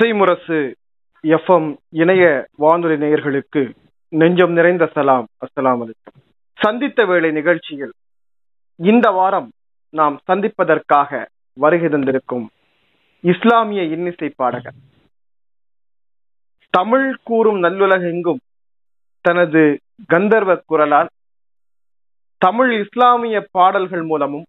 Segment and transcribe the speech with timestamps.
[0.00, 0.58] இசைமுரசு
[1.22, 3.74] FM இணைய வானொலி நேயர்களுக்கு
[4.08, 5.26] நெஞ்சம் நிறைந்த சலாம்.
[5.40, 5.90] அஸ்லாம்
[6.54, 7.92] சந்தித்த வேளை நிகழ்ச்சியில்
[8.76, 9.52] இந்த வாரம்
[9.90, 12.46] நாம் சந்திப்பதற்காக வருகை தந்திருக்கும்
[13.20, 14.78] இஸ்லாமிய இன்னிசை பாடகர்.
[16.70, 18.40] தமிழ் கூறும் நல்லுலகெங்கும்
[19.20, 21.08] தனது கந்தர்வ குரலால்
[22.38, 24.46] தமிழ் இஸ்லாமிய பாடல்கள் மூலமும்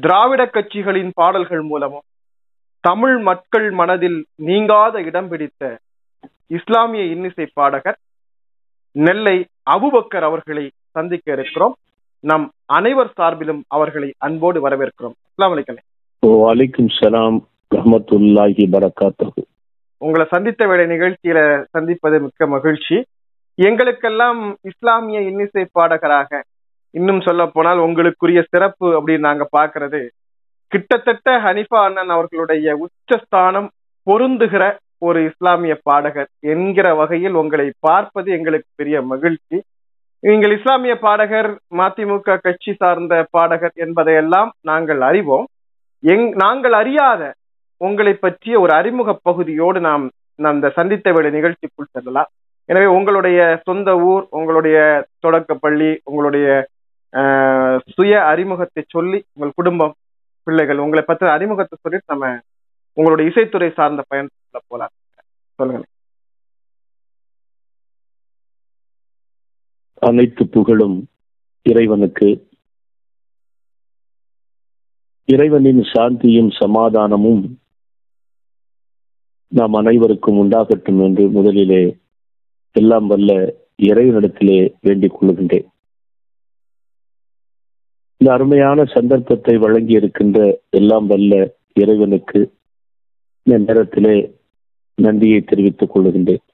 [0.00, 2.06] திராவிட கட்சிகளின் பாடல்கள் மூலமும்
[2.86, 4.18] தமிழ் மக்கள் மனதில்
[4.48, 5.62] நீங்காத இடம் பிடித்த
[6.56, 7.98] இஸ்லாமிய இன்னிசை பாடகர்
[8.96, 9.36] நெல்லை
[9.70, 10.64] அபுபக்கர் அவர்களை
[10.96, 11.74] சந்திக்க இருக்கிறோம்.
[12.24, 12.44] நம்
[12.76, 15.16] அனைவர் சார்பிலும் அவர்களை அன்போடு வரவேற்கிறோம்.
[15.26, 15.54] அஸ்லாம்
[16.22, 17.38] வலைக்கும் சலாம்
[17.74, 19.42] ரஹமத்துல்லாஹி பரக்காத்தஹு.
[20.02, 21.38] உங்களை சந்தித்த வேலை நிகழ்ச்சியில
[21.70, 22.96] சந்திப்பது மிக்க மகிழ்ச்சி.
[23.58, 24.40] எங்களுக்கெல்லாம்
[24.70, 26.30] இஸ்லாமிய இன்னிசை பாடகராக
[26.94, 30.00] இன்னும் சொல்ல போனால் உங்களுக்குரிய சிறப்பு அப்படின்னு நாங்க பாக்குறது
[30.72, 33.68] கிட்டத்தட்ட ஹனிஃபா அண்ணன் அவர்களுடைய உச்சஸ்தானம்
[34.06, 34.64] பொருந்துகிற
[35.06, 39.56] ஒரு இஸ்லாமிய பாடகர் என்கிற வகையில் உங்களை பார்ப்பது எங்களுக்கு பெரிய மகிழ்ச்சி.
[40.22, 41.50] நீங்கள் இஸ்லாமிய பாடகர்
[41.80, 45.46] மதிமுக கட்சி சார்ந்த பாடகர் என்பதையெல்லாம் நாங்கள் அறிவோம்.
[46.02, 47.22] எங் நாங்கள் அறியாத
[47.80, 50.04] உங்களை பற்றிய ஒரு அறிமுக பகுதியோடு நாம்
[50.52, 52.30] அந்த சந்தித்த வேலை நிகழ்ச்சிக்குள் செல்லலாம்.
[52.68, 54.78] எனவே உங்களுடைய சொந்த ஊர் உங்களுடைய
[55.24, 56.48] தொடக்க பள்ளி உங்களுடைய
[57.94, 59.94] சுய அறிமுகத்தை சொல்லி உங்கள் குடும்பம்
[60.46, 62.40] பிள்ளைகள் உங்களை பற்றி அறிமுகத்தை சொல்லிட்டு நம்ம
[62.96, 64.92] உங்களுடைய இசைத்துறை சார்ந்த பயணத்துல போலாம்.
[65.58, 65.80] சொல்லுங்க.
[70.02, 70.96] அனைத்து புகழும்
[71.66, 72.28] இறைவனுக்கு.
[75.28, 77.44] இறைவனின் சாந்தியும் சமாதானமும்
[79.52, 81.82] நாம் அனைவருக்கும் உண்டாகட்டும் என்று முதலிலே
[82.76, 83.32] எல்லாம் வல்ல
[83.82, 85.66] இறைவனிடத்திலே வேண்டிக் கொள்கின்றேன்
[88.20, 90.38] இந்த அருமையான சந்தர்ப்பத்தை வழங்கி இருக்கின்ற
[90.70, 91.32] எல்லாம் வல்ல
[91.72, 92.40] இறைவனுக்கு
[93.42, 94.14] இந்த நேரத்திலே
[94.98, 96.44] நன்றியை தெரிவித்துக் கொள்கின்றேன்.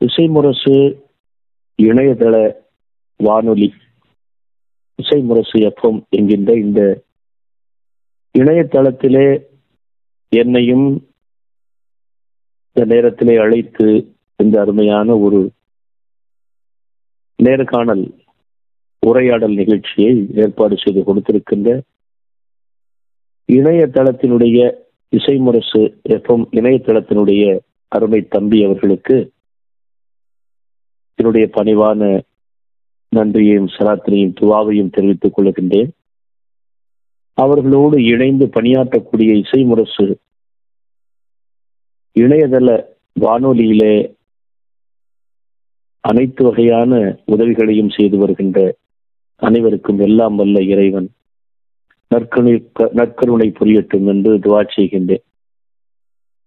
[0.00, 0.76] இசைமுரசு
[1.82, 2.34] இணையதள
[3.16, 3.68] வானொலி
[4.98, 6.80] இசைமுரசு எஃப்எம் என்கின்ற இந்த
[8.38, 9.26] இணையதளத்திலே
[10.32, 10.86] என்னையும்
[12.76, 13.86] இந்த நேரத்திலே அழைத்து
[14.36, 15.40] இந்த அருமையான ஒரு
[17.36, 18.14] நேர்காணல்
[19.06, 21.80] உரையாடல் நிகழ்ச்சியை ஏற்பாடு செய்து கொடுத்திருக்கின்ற
[23.52, 24.74] இணையதளத்தினுடைய
[25.16, 27.58] இசைமுரசு எஃப்எம் இணையதளத்தினுடைய
[27.88, 29.32] அருமை தம்பி அவர்களுக்கு
[31.14, 32.20] என்னுடைய பணிவான
[33.08, 35.88] நன்றியையும் சராத்திரியும் துவாவையும் தெரிவித்துக் கொள்கின்றேன்.
[37.32, 40.14] அவர்களோடு இணைந்து பணியாற்றக்கூடிய இசைமுரசு
[42.20, 42.86] இணையதள
[43.20, 44.13] வானொலியிலே
[46.08, 46.92] அனைத்து வகையான
[47.24, 48.58] உதவிகளையும் செய்து வருகின்ற
[49.36, 51.08] அனைவருக்கும் எல்லாம் வல்ல இறைவன்.
[52.10, 52.56] நற்கருணை
[52.98, 55.24] நற்கருணை புரியட்டும் என்று துவா செய்கின்றேன்.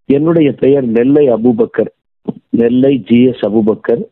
[0.05, 1.91] என்னுடைய பெயர் Nellai Abu Bakr.
[2.49, 4.03] Nellai G S Abubakar.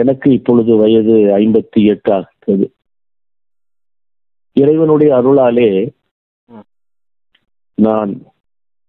[0.00, 2.66] எனக்கு இப்பொழுது வயது ஐம்பத்தி எட்டு ஆகிறது
[4.56, 5.68] இறைவனுடைய அருளாலே
[7.74, 8.12] நான்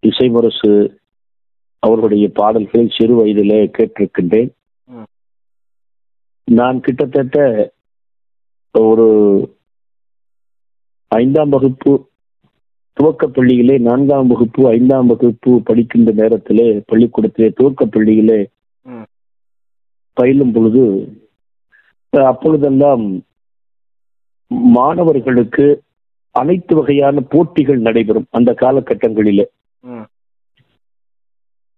[0.04, 0.72] இசைமுரசு
[1.84, 4.52] அவர்களுடைய பாடல்களை சிறு வயதிலே கேட்டிருக்கின்றேன்.
[6.48, 7.38] நான் கிட்டத்தட்ட
[8.72, 9.08] ஒரு
[11.08, 12.10] ஐந்தாம் வகுப்பு
[12.94, 18.40] துவக்க பள்ளியிலே நான்காம் வகுப்பு ஐந்தாம் வகுப்பு படிக்கின்ற நேரத்திலே பள்ளிக்கூடத்திலே துவக்க பள்ளியிலே
[20.14, 20.84] பயிலும் பொழுது
[22.14, 23.24] அப்பொழுதெல்லாம்
[24.74, 25.84] மாணவர்களுக்கு
[26.32, 29.46] அனைத்து வகையான போட்டிகள் நடைபெறும் அந்த காலகட்டங்களிலே.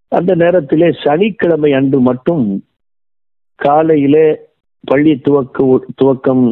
[0.08, 2.62] அந்த நேரத்திலே சனிக்கிழமை அன்று மட்டும்
[3.54, 4.26] காலையிலே
[4.84, 6.44] பள்ளி துவக்க துவக்கம்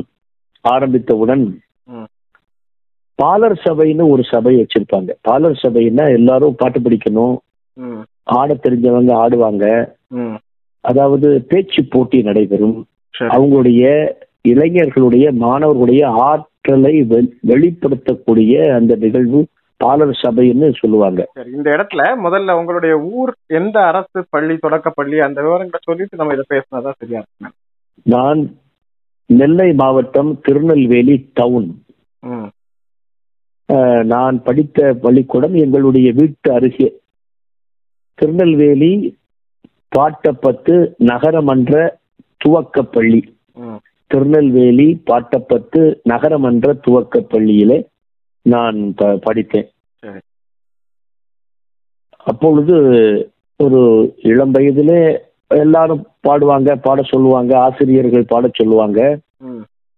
[0.64, 1.44] ஆரம்பித்தவுடன்
[3.18, 5.10] பாலர் சபைன்னு ஒரு சபை வச்சிருப்பாங்க.
[5.20, 7.36] பாலர் சபைன்னா எல்லாரும் பாட்டு படிக்கணும்.
[8.22, 9.64] ஆட தெரிஞ்சவங்க ஆடுவாங்க.
[10.80, 12.78] அதாவது பேச்சு போட்டி நடைபெறும்.
[13.14, 13.84] அவங்களுடைய
[14.48, 16.94] இளைஞர்களுடைய மாணவர்களுடைய ஆற்றலை
[17.52, 19.40] வெளிப்படுத்தக்கூடிய அந்த நிகழ்வு
[19.76, 21.20] பாலர் சபைன்னு சொல்லுவாங்க.
[21.56, 26.46] இந்த இடத்துல முதல்ல உங்களுடைய ஊர் எந்த அரசு பள்ளி தொடக்க பள்ளி அந்த விவரங்களை சொல்லிட்டு நம்ம இதை
[26.54, 27.54] பேசினாதான் சரியா இருக்கு
[28.02, 28.58] நான்
[29.26, 31.82] நெல்லை மாவட்டம் திருநெல்வேலி டவுன்
[34.04, 36.88] நான் படித்த பள்ளிக்கூடம் எங்களுடைய வீட்டு அருகே.
[38.14, 39.18] திருநெல்வேலி
[39.96, 41.98] பாட்டப்பத்து நகரமன்ற
[42.36, 43.20] துவக்க பள்ளி.
[44.06, 47.78] திருநெல்வேலி பாட்டப்பத்து நகரமன்ற துவக்க பள்ளியிலே
[48.42, 49.68] நான் படித்தேன்.
[52.30, 52.76] அப்பொழுது
[53.56, 53.80] ஒரு
[54.22, 55.00] இளம் வயதிலே
[55.50, 59.00] எல்லாரும் பாடுவாங்க பாட சொல்லுவாங்க ஆசிரியர்கள் பாட சொல்லுவாங்க.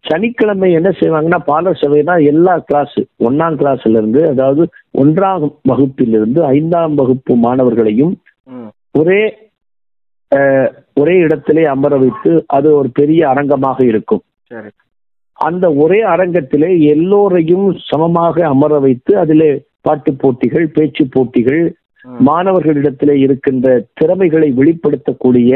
[0.04, 4.62] சனிக்கிழமை என்ன செய்வாங்கன்னா பாலர் சபைனா எல்லா கிளாஸ் ஒன்னாம் கிளாஸ்ல இருந்து அதாவது
[4.98, 8.14] ஒன்றாம் வகுப்பிலிருந்து ஐந்தாம் வகுப்பு மாணவர்களையும்
[8.90, 9.20] ஒரே
[10.94, 14.22] ஒரே இடத்திலே அமர வைத்து அது ஒரு பெரிய அரங்கமாக இருக்கும்.
[15.38, 19.50] அந்த ஒரே அரங்கத்திலே எல்லோரையும் சமமாக அமர வைத்து அதிலே
[19.80, 21.62] பாட்டு போட்டிகள் பேச்சு போட்டிகள்
[22.20, 25.52] மாணவர்களிடத்திலே இருக்கின்ற திறமைகளை வெளிப்படுத்தக்கூடிய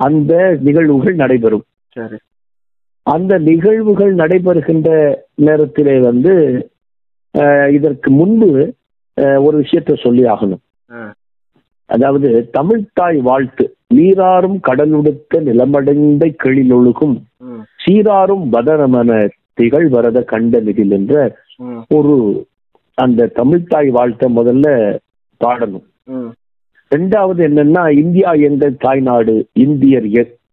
[0.00, 0.32] அந்த
[0.66, 1.64] நிகழ்வுகள் நடைபெறும்.
[3.06, 4.90] அந்த நிகழ்வுகள் நடைபெறுகின்ற
[5.46, 6.32] நேரத்திலே வந்து
[7.70, 8.48] இதற்கு முன்பு
[9.40, 10.62] ஒரு விஷயத்தை சொல்லி ஆகணும்.
[11.90, 13.64] அதாவது தமிழ்த்தாய் வாழ்த்து
[13.94, 19.10] நீராறும் கடலுடுத்த நிலமடைந்த கிளிலொழுகும் ம், சீராரும் வதனமன
[19.54, 21.14] திகழ் வரத கண்டனிதில் என்ற
[21.62, 22.14] ம், ஒரு
[22.98, 24.66] அந்த தமிழ்த்தாய் வாழ்த்தை முதல்ல
[25.42, 25.86] பாடணும்.
[26.90, 30.08] ரெண்டாவது என்னன்னா இந்தியா எங்கள் தாய்நாடு இந்தியர்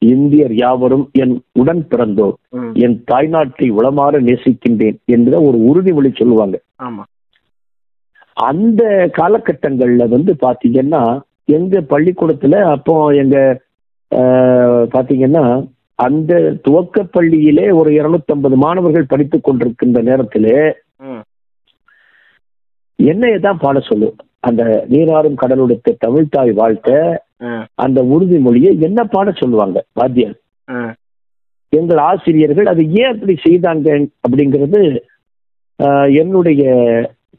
[0.09, 2.36] இந்தியர் யாவரும் என் உடன் பிறந்தோர்
[2.83, 6.57] என் தாய்நாட்டை உளமாற நேசிக்கின்றேன் என்ற ஒரு உறுதிமொழி சொல்லுவாங்க.
[8.38, 8.81] அந்த
[9.18, 11.01] காலகட்டங்கள்ல வந்து பாத்தீங்கன்னா
[11.50, 13.36] எங்க பள்ளிக்கூடத்துல அப்போ எங்க
[14.94, 15.44] பாத்தீங்கன்னா
[16.00, 16.33] அந்த
[16.65, 20.56] துவக்க பள்ளியிலே ஒரு 250 மாணவர்கள் படித்துக் கொண்டிருக்கின்ற நேரத்திலே
[21.07, 21.24] ம்,
[23.00, 24.15] என்னைய தான் பாட சொல்லும்.
[24.44, 26.89] அந்த நீராறும் கடலுடுத்த தமிழ்த்தாய் வாழ்த்த
[27.83, 30.38] அந்த உறுதிமொழியை என்ன பாட சொல்லுவாங்க வாத்தியார்?
[31.74, 33.88] எங்கள் ஆசிரியர்கள் அதை ஏன் அப்படி செய்தாங்க
[34.25, 34.81] அப்படிங்கிறது
[36.21, 36.63] என்னுடைய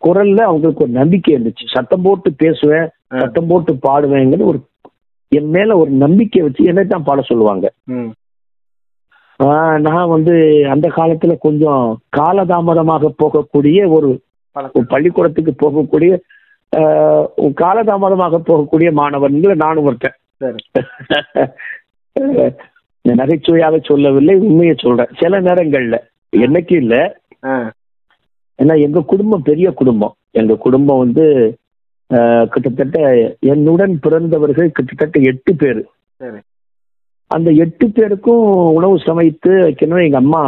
[0.02, 1.64] குரல்ல அவங்களுக்கு ஒரு நம்பிக்கை இருந்துச்சு.
[1.74, 2.86] சத்தம் போட்டு பேசுவேன்.
[3.22, 4.60] சத்தம் போட்டு பாடுவேங்கிற ஒரு
[5.32, 7.66] என் மேல ஒரு நம்பிக்கை வச்சு என்னை தான் பாட சொல்லுவாங்க.
[9.86, 10.34] நான் வந்து
[10.72, 11.84] அந்த காலத்துல கொஞ்சம்
[12.18, 14.08] காலதாமதமாக போகக்கூடிய ஒரு
[14.92, 16.12] பள்ளிக்கூடத்துக்கு போகக்கூடிய
[17.60, 20.18] காலதாமதமாக போகக்கூடிய மாணவன்ல நானும் ஒருத்தன்
[23.18, 25.12] நகைச்சுவையாக சொல்லவில்லை உண்மையை சொல்றேன்.
[25.20, 25.96] சில நேரங்கள்ல
[26.32, 26.94] என்னைக்கு இல்ல
[28.58, 30.14] ஏன்னா எங்க குடும்பம் பெரிய குடும்பம்.
[30.40, 31.24] எங்க குடும்பம் வந்து
[32.52, 32.98] கிட்டத்தட்ட
[33.52, 35.82] என்னுடன் பிறந்தவர்கள் கிட்டத்தட்ட எட்டு பேர்.
[37.30, 38.44] அந்த எட்டு பேருக்கும்
[38.78, 40.42] உணவு சமைத்து வைக்கணும் எங்க அம்மா.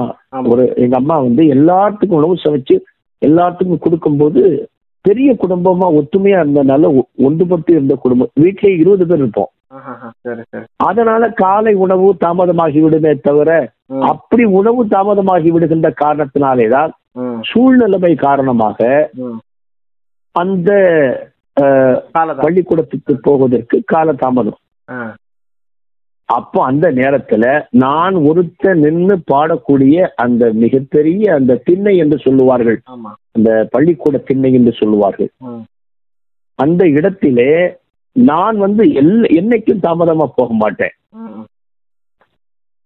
[0.53, 2.77] ஒரு எங்க அம்மா வந்து எல்லாத்துக்கும் உணவு சமைச்சு
[3.23, 4.43] எல்லாத்துக்கும் கொடுக்கும்போது
[5.05, 6.91] பெரிய குடும்பமா ஒத்துமையா இருந்தனால
[7.27, 8.31] ஒன்றுபட்டு இருந்த குடும்பம்.
[8.41, 9.51] வீட்லயே இருபது பேர் இருப்போம்.
[10.87, 13.51] அதனால காலை உணவு தாமதமாகி விடுமே தவிர
[14.11, 16.93] அப்படி உணவு தாமதமாகி விடுகின்ற காரணத்தினாலேதான்
[17.51, 18.79] சூழ்நிலைமை காரணமாக.
[20.35, 20.71] அந்த
[22.45, 24.61] பள்ளிக்கூடத்துக்கு போவதற்கு கால தாமதம்
[26.29, 27.45] அப்போ அந்த நேரத்துல
[27.83, 32.79] நான் ஒருத்த நின்று பாடக்கூடிய அந்த மிகப்பெரிய அந்த திண்ணை என்று சொல்லுவார்கள்.
[32.95, 33.13] ஆமா.
[33.35, 35.31] அந்த பள்ளிக்கூட திண்ணை என்று சொல்லுவார்கள்.
[36.59, 37.53] அந்த இடத்திலே
[38.17, 40.95] நான் வந்து எல் என்னைக்கும் தாமதமா போக மாட்டேன்.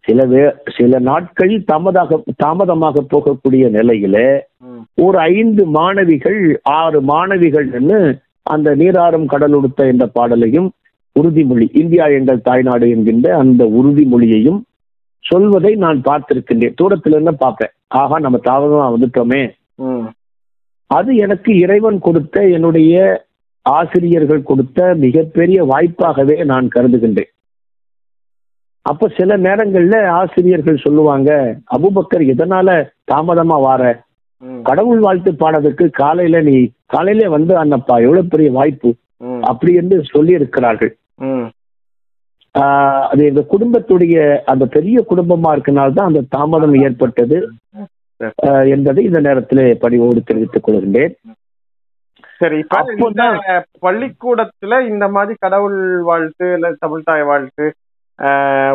[0.05, 0.43] சில வே
[0.77, 4.17] சில நாட்கள் தாமதாக தாமதமாக போகக்கூடிய நிலையில
[5.05, 7.69] ஒரு ஐந்து மாணவிகள் ஆறு மாணவிகள்
[8.53, 10.69] அந்த நீராறும் கடலுடுத்த என்ற பாடலையும்
[11.21, 14.61] உறுதிமொழி இந்தியா எங்கள் தாய்நாடு என்கின்ற அந்த உறுதிமொழியையும்
[15.25, 16.77] சொல்வதை நான் பார்த்திருக்கின்றேன்.
[16.81, 17.73] தூரத்துல இருந்து பார்ப்பேன்.
[18.01, 19.43] ஆகா நம்ம தாமதமா வந்துட்டோமே.
[20.91, 22.97] அது எனக்கு இறைவன் கொடுத்த என்னுடைய
[23.67, 27.31] ஆசிரியர்கள் கொடுத்த மிகப்பெரிய வாய்ப்பாகவே நான் கருதுகின்றேன்.
[28.87, 31.31] அப்ப சில நேரங்கள்ல ஆசிரியர்கள் சொல்லுவாங்க
[31.77, 32.69] அபுபக்கர் எதனால
[33.13, 33.83] தாமதமா வார?
[34.69, 36.55] கடவுள் வாழ்த்து பாடத்துக்கு காலையில நீ
[36.95, 38.91] காலையில வந்து அண்ணப்பா எவ்வளவு பெரிய வாய்ப்பு?
[39.51, 40.93] அப்படி என்று சொல்லி இருக்கிறார்கள்
[43.11, 44.17] அது எங்க குடும்பத்துடைய
[44.53, 47.39] அந்த பெரிய குடும்பமா இருக்கனால்தான் அந்த தாமதம் ஏற்பட்டது.
[48.71, 51.15] என்பதை இந்த நேரத்தில் பணிவோடு தெரிவித்துக் கொள்கின்றேன்.
[52.41, 53.37] சரி அப்போதான்
[53.83, 57.67] பள்ளிக்கூடத்துல இந்த மாதிரி கடவுள் வாழ்த்து இல்ல தமிழ்தாய் வாழ்த்து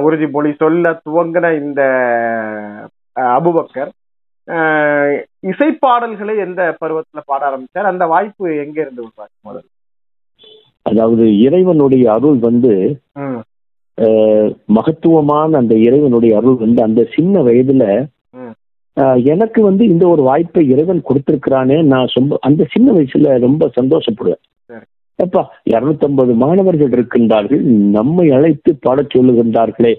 [0.04, 1.82] உறுதிமொழி சொல்ல துவங்கின இந்த
[3.32, 3.92] அபுபக்கர்
[4.48, 5.16] ஆஹ்,
[5.50, 7.90] இசைப்பாடல்களை எந்த பருவத்துல பாட ஆரம்பிச்சார்?
[7.90, 9.68] அந்த வாய்ப்பு எங்க இருந்து உருவாச்சு முதல்ல?
[10.86, 12.72] அதாவது இறைவனுடைய அருள் வந்து
[14.70, 17.86] மகத்துவமான அந்த இறைவனுடைய அருள் வந்து அந்த சின்ன வயதுல
[19.34, 24.42] எனக்கு வந்து இந்த ஒரு வாய்ப்பை இறைவன் கொடுத்திருக்கிறானே நான் ரொம்ப அந்த சின்ன வயசுல ரொம்ப சந்தோஷப்படுவேன்.
[25.20, 27.64] அப்பா இருநூத்தம்பது மாணவர்கள் இருக்கின்றார்கள்
[27.98, 29.94] நம்மை அழைத்து பாடச் சொல்லுகின்றார்களே.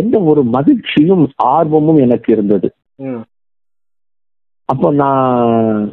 [0.00, 2.68] என்ற ஒரு மகிழ்ச்சியும் ஆர்வமும் எனக்கு இருந்தது.
[4.68, 5.90] அப்போ நான்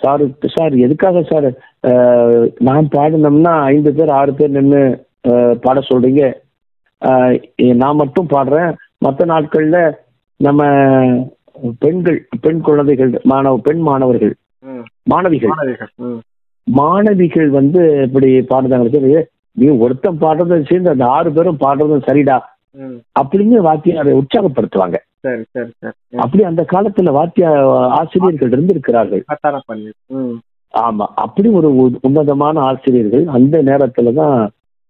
[0.00, 1.48] சார் சார் எதுக்காக சார்
[2.68, 4.82] நான் பாடினோம்னா ஐந்து பேர் ஆறு பேர் நின்று
[5.64, 6.22] பாட சொல்றீங்க?
[7.82, 8.70] நான் மட்டும் பாடுறேன்.
[9.04, 9.78] மற்ற நாட்கள்ல
[10.40, 10.62] நம்ம
[11.82, 14.34] பெண்கள் பெண் குழந்தைகள் மாணவ பெண் மாணவர்கள்.
[15.06, 15.52] மாணவிகள்.
[16.66, 19.22] மாணவிகள் வந்து இப்படி பாடுறாங்க
[19.56, 22.36] நீ ஒருத்தன் பாடுறதும் சேர்ந்து அந்த ஆறு பேரும் பாடுறதும் சரிடா
[23.16, 24.96] அப்படின்னு வாத்தியாரை உற்சாகப்படுத்துவாங்க.
[26.22, 27.46] அப்படி அந்த காலத்துல வாத்திய
[27.98, 29.22] ஆசிரியர்கள் இருந்திருக்கிறார்கள்.
[30.74, 31.68] ஆமா அப்படி ஒரு
[32.02, 34.36] உன்னதமான ஆசிரியர்கள் அந்த நேரத்துல தான்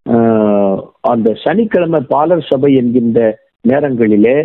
[0.06, 3.18] ஆஹ், அந்த சனிக்கிழமை பாலர் சபை என்கின்ற
[3.64, 4.36] நேரங்களிலே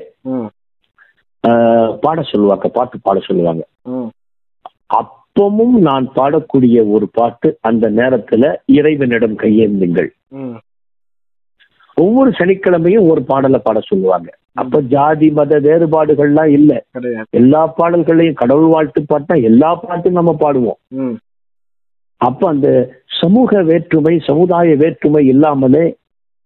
[2.00, 3.68] பாட சொல்லுவாங்க பாட்டு பாட சொல்லுவாங்க.
[3.82, 4.10] ம்.
[4.94, 10.10] அப்பமும் நான் பாடக்கூடிய ஒரு பாட்டு அந்த நேரத்துல இறைவனிடம் கையேந்துங்கள்.
[11.94, 14.38] ஒவ்வொரு சனிக்கிழமையும் ஒரு பாடலை பாட சொல்லுவாங்க.
[14.54, 16.86] அப்ப ஜாதி மத வேறுபாடுகள்லாம் இல்ல.
[17.30, 20.78] எல்லா பாடல்களையும் கடவுள் வாழ்த்து பாட்டா எல்லா பாட்டும் நம்ம பாடுவோம்.
[20.88, 21.14] ம்.
[22.18, 22.90] அப்ப அந்த
[23.22, 25.98] சமூக வேற்றுமை சமுதாய வேற்றுமை இல்லாமலே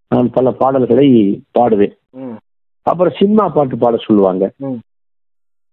[0.10, 1.96] நான் பல பாடல்களை பாடுவேன்.
[2.82, 4.52] அப்புறம் சினிமா பாட்டு பாட சொல்லுவாங்க.
[4.58, 4.80] ம்.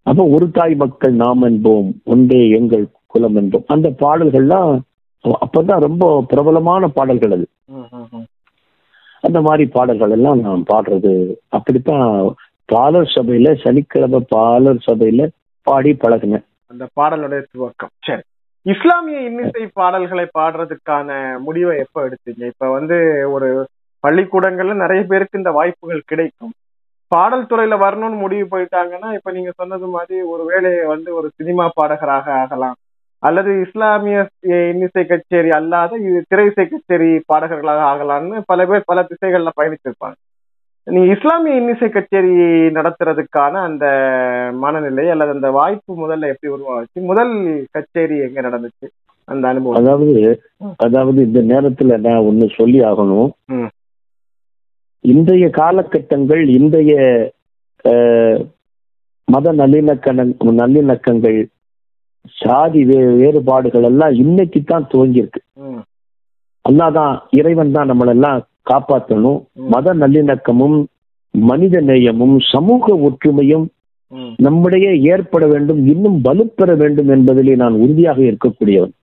[0.04, 3.64] அப்ப ஒரு தாய் மக்கள் நாம் என்போம் ஒன்றே எங்கள் குலம் என்போம்.
[3.66, 4.72] அந்த பாடல்கள்லாம்
[5.24, 7.46] அப்பதான் ரொம்ப பிரபலமான பாடல்கள் அது.
[9.20, 11.12] அந்த மாதிரி பாடல்கள் எல்லாம் நான் பாடுறது.
[11.48, 12.34] அப்படித்தான்
[12.64, 15.28] பாலர் சபையில சனிக்கிழமை பாலர் சபையில
[15.62, 16.44] பாடி பழகுனேன்.
[16.66, 17.94] அந்த பாடலுடைய துவக்கம்.
[17.98, 18.20] சரி.
[18.62, 22.44] இஸ்லாமிய இன்னிசை பாடல்களை பாடுறதுக்கான முடிவை எப்ப எடுத்தீங்க?
[22.46, 22.98] இப்ப வந்து
[23.32, 23.48] ஒரு
[24.06, 26.52] பள்ளிக்கூடங்கள்ல நிறைய பேருக்கு இந்த வாய்ப்புகள் கிடைக்கும்.
[27.14, 32.26] பாடல் துறையில வரணும்னு முடிவு போயிட்டாங்கன்னா இப்ப நீங்க சொன்னது மாதிரி ஒரு வேலையை வந்து ஒரு சினிமா பாடகராக
[32.42, 32.76] ஆகலாம்.
[33.22, 34.16] அல்லது இஸ்லாமிய
[34.70, 40.16] இன்னிசை கச்சேரி அல்லாத இது திரை இசை கச்சேரி பாடகர்களாக ஆகலாம்னு பல பேர் பல திசைகள்ல பயணிச்சிருப்பாங்க.
[40.86, 42.32] நீங்க இஸ்லாமிய இன்னிசை கச்சேரி
[42.78, 43.84] நடத்துறதுக்கான அந்த
[44.64, 46.98] மனநிலை அல்லது அந்த வாய்ப்பு முதல்ல எப்படி உருவாச்சு?
[47.10, 47.32] முதல்
[47.70, 48.86] கச்சேரி எங்க நடந்துச்சு?
[49.28, 49.78] அந்த அனுபவம்.
[49.80, 50.12] அதாவது
[50.78, 53.30] அதாவது இந்த நேரத்துல நான் ஒண்ணு சொல்லி ஆகணும்.
[55.04, 56.92] இன்றைய காலகட்டங்கள் இன்றைய
[59.28, 60.12] மத நல்லிணக்க
[60.60, 61.38] நல்லிணக்கங்கள்
[62.36, 65.42] சாதி வே வேறுபாடுகள் எல்லாம் இன்னைக்கு தான் துவங்கியிருக்கு
[66.64, 68.38] அல்லாதான் இறைவன் தான் நம்மளெல்லாம்
[68.70, 69.40] காப்பாற்றணும்.
[69.72, 70.76] மத நல்லிணக்கமும்
[71.34, 73.66] மனித நேயமும் சமூக ஒற்றுமையும்
[74.46, 78.94] நம்மிடையே ஏற்பட வேண்டும் இன்னும் வலுப்பெற வேண்டும் என்பதிலே நான் உறுதியாக இருக்கக்கூடியவன்.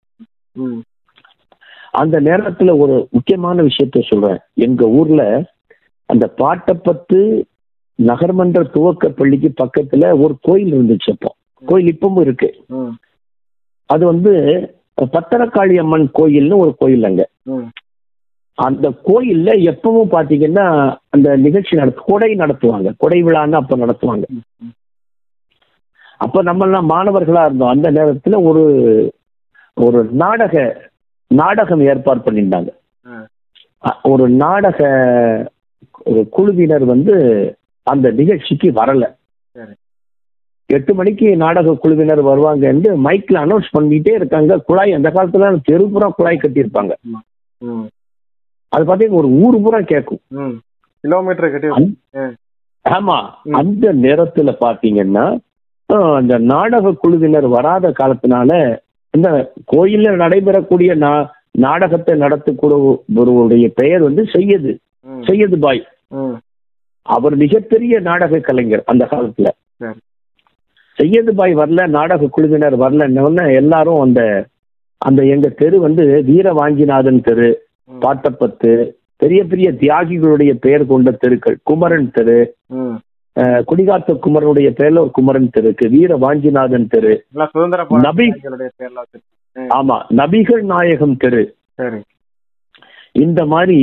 [2.02, 4.40] அந்த நேரத்துல ஒரு முக்கியமான விஷயத்த சொல்றேன்.
[4.66, 5.24] எங்க ஊர்ல
[6.12, 7.20] அந்த பாட்டப்பத்து
[8.00, 11.36] நகர்மன்ற துவக்க பள்ளிக்கு பக்கத்துல ஒரு கோயில் இருந்துச்சு அப்போ.
[11.66, 12.50] கோயில் இப்பவும் இருக்கு.
[13.90, 14.34] அது வந்து
[15.02, 17.24] பத்தரக்காளி அம்மன் கோயில்னு ஒரு கோயில் அங்க.
[18.58, 20.66] அந்த கோயில்ல எப்பவும் பாத்தீங்கன்னா
[21.10, 22.90] அந்த நிகழ்ச்சி நடத்து கொடை நடத்துவாங்க.
[22.98, 24.26] கொடை விழான்னு அப்ப நடத்துவாங்க.
[26.18, 27.74] அப்ப நம்ம எல்லாம் மாணவர்களா இருந்தோம்.
[27.76, 28.64] அந்த நேரத்துல ஒரு
[29.76, 30.56] ஒரு நாடக
[31.32, 32.72] நாடகம் ஏற்பாடு பண்ணியிருந்தாங்க.
[34.04, 34.80] ஒரு நாடக
[36.10, 37.16] ஒரு குழுவினர் வந்து
[37.88, 39.04] அந்த நிகழ்ச்சிக்கு வரல.
[40.70, 44.58] எட்டு மணிக்கு நாடக குழுவினர் வருவாங்க என்று மைக்ல அனௌன்ஸ் பண்ணிட்டே இருக்காங்க.
[44.68, 46.94] குழாய் அந்த காலத்துல தெருப்புறா குழாய் கட்டியிருப்பாங்க.
[48.72, 50.22] அது பாத்தீங்கன்னா ஒரு ஊர் பூரா கேட்கும்.
[51.04, 51.70] கிலோமீட்டர் கட்டி
[52.86, 53.18] ஆமா.
[53.62, 55.26] அந்த நேரத்துல பாத்தீங்கன்னா
[56.20, 58.52] அந்த நாடக குழுவினர் வராத காலத்தினால
[59.14, 59.30] இந்த
[59.72, 60.92] கோயில்ல நடைபெறக்கூடிய
[61.66, 64.72] நாடகத்தை நடத்தக்கூடியவருடைய பெயர் வந்து செய்யது.
[65.22, 65.82] ம், செய்யது பாய்.
[67.06, 69.50] அவர் மிகப்பெரிய நாடக கலைஞர் அந்த காலத்துல.
[69.78, 70.00] சரி.
[70.98, 74.22] செய்யது பாய் வரல நாடக குழுவினர் வரலன்னு எல்லாரும் அந்த
[75.02, 77.48] அந்த எங்க தெரு வந்து வீர வாஞ்சிநாதன் தெரு
[77.92, 78.72] பாட்டப்பத்து
[79.22, 82.38] பெரிய பெரிய தியாகிகளுடைய பெயர் கொண்ட தெருக்கள் குமரன் தெரு
[83.66, 87.14] குடிகாத்த குமரனுடைய பெயர்ல ஒரு குமரன் தெருக்கு வீர வாஞ்சிநாதன் தெரு.
[88.02, 88.28] நபி.
[88.80, 89.04] பேர்ல
[89.74, 91.44] ஆமா நபிகள் நாயகம் தெரு.
[93.16, 93.80] இந்த மாதிரி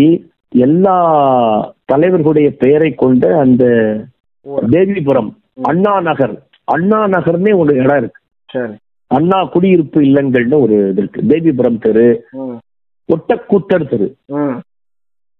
[0.52, 0.96] எல்லா
[1.92, 3.64] தலைவர்களுடைய பெயரை கொண்ட அந்த.
[4.70, 5.30] தேவிபுரம்
[5.62, 6.34] அண்ணா நகர்.
[6.68, 8.20] அண்ணா நகர்னே ஒரு இடம் இருக்கு.
[9.10, 11.26] அண்ணா குடியிருப்பு இல்லங்கள்னு ஒரு இது இருக்கு.
[11.26, 12.06] தேவிபுரம் தெரு
[13.08, 14.08] ஒட்டக்கூத்தர் தெரு.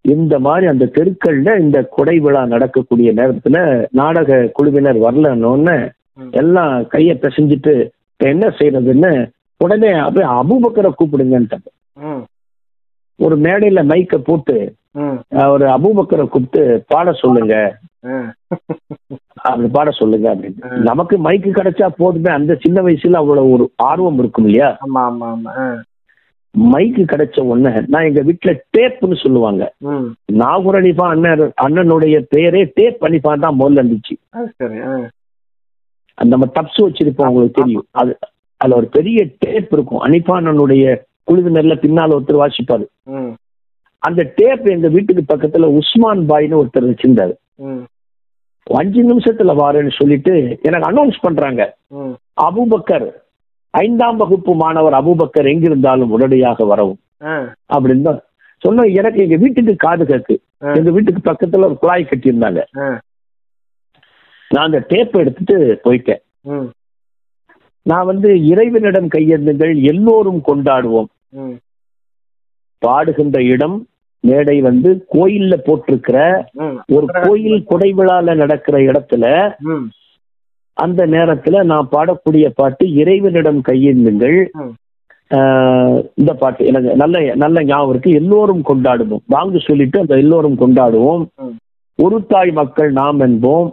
[0.05, 3.57] இந்த மாதிரி அந்த தெருக்கள்ல இந்த கொடை விழா நடக்கக்கூடிய நேரத்துல
[3.91, 5.75] நாடக குழுவினர் வரலன்னொன்னு
[6.17, 6.31] ம்.
[6.33, 7.75] எல்லாம் கையை பிசைஞ்சிட்டு
[8.09, 9.11] இப்ப என்ன செய்யறதுன்னு
[9.61, 11.69] உடனே அப்படியே அபூபக்கரை கூப்பிடுங்கன்ட்டாங்க.
[13.19, 14.57] ஒரு மேடையில மைக்க போட்டு
[15.49, 17.55] ஒரு அபூபக்கரை கூப்பிட்டு பாட சொல்லுங்க.
[19.43, 20.79] அப்படி பாட சொல்லுங்க அப்படின்னு.
[20.83, 24.69] நமக்கு மைக்கு கிடைச்சா போதுமே அந்த சின்ன வயசுல அவ்வளவு ஒரு ஆர்வம் இருக்கும் இல்லையா?
[24.87, 25.53] ஆமா ஆமா ஆமா.
[25.57, 25.67] ஆ.
[26.55, 29.63] மைக்கு கிடைச்ச உடனே நான் எங்க வீட்டுல டேப்னு சொல்லுவாங்க.
[30.33, 34.17] நாகூர் அனிஃபா அண்ணன் அண்ணனுடைய பேரே டேப் அனிஃபா தான் முதல்ல இருந்துச்சு.
[36.19, 37.87] நம்ம டப்ஸ் வச்சிருப்போம் உங்களுக்கு தெரியும்.
[37.93, 38.13] அது
[38.61, 40.01] அதுல ஒரு பெரிய டேப் இருக்கும்.
[40.01, 40.85] அனிஃபா அண்ணனுடைய
[41.29, 42.87] குழுவினர்ல பின்னால ஒருத்தர் வாசிப்பாரு.
[44.03, 47.35] அந்த டேப் எங்க வீட்டுக்கு பக்கத்துல உஸ்மான் பாய்னு ஒருத்தர் வச்சிருந்தாரு.
[48.81, 51.63] அஞ்சு நிமிஷத்துல வாரேன்னு சொல்லிட்டு எனக்கு அனௌன்ஸ் பண்றாங்க.
[52.47, 53.07] அபூபக்கர்
[53.75, 57.01] ஐந்தாம் வகுப்பு மாணவர் அபூபக்கர் எங்கிருந்தாலும் உடனடியாக வரவும்.
[57.75, 58.21] அப்படின்னு தான்
[58.63, 60.37] சொன்ன எனக்கு எங்க வீட்டுக்கு காது கேக்கு.
[60.79, 62.61] எங்க வீட்டுக்கு பக்கத்துல ஒரு குழாய் கட்டியிருந்தாங்க.
[64.51, 66.23] நான் அந்த டேப் எடுத்துட்டு போயிட்டேன்.
[67.87, 71.11] நான் வந்து இறைவனிடம் கையெழுந்துங்கள் எல்லோரும் கொண்டாடுவோம்.
[72.87, 73.77] பாடுகின்ற இடம்
[74.25, 76.19] மேடை வந்து கோயில்ல போட்டிருக்கிற
[76.97, 79.25] ஒரு கோயில் கொடை விழால நடக்கிற இடத்துல
[80.77, 84.39] அந்த நேரத்துல நான் பாடக்கூடிய பாட்டு இறைவனிடம் கையேந்துங்கள்.
[86.21, 88.11] இந்த பாட்டு எனக்கு நல்ல நல்ல ஞாபகம் இருக்கு.
[88.21, 89.25] எல்லோரும் கொண்டாடுவோம்.
[89.27, 91.25] வாங்க சொல்லிட்டு அந்த எல்லோரும் கொண்டாடுவோம்.
[91.99, 93.67] ஒரு தாய் மக்கள் நாம் என்போம்.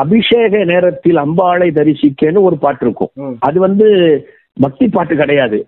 [0.00, 3.36] அபிஷேக நேரத்தில் அம்பாளை தரிசிக்கன்னு ஒரு பாட்டு இருக்கும்.
[3.48, 3.88] அது வந்து
[4.60, 5.58] பக்தி பாட்டு கிடையாது.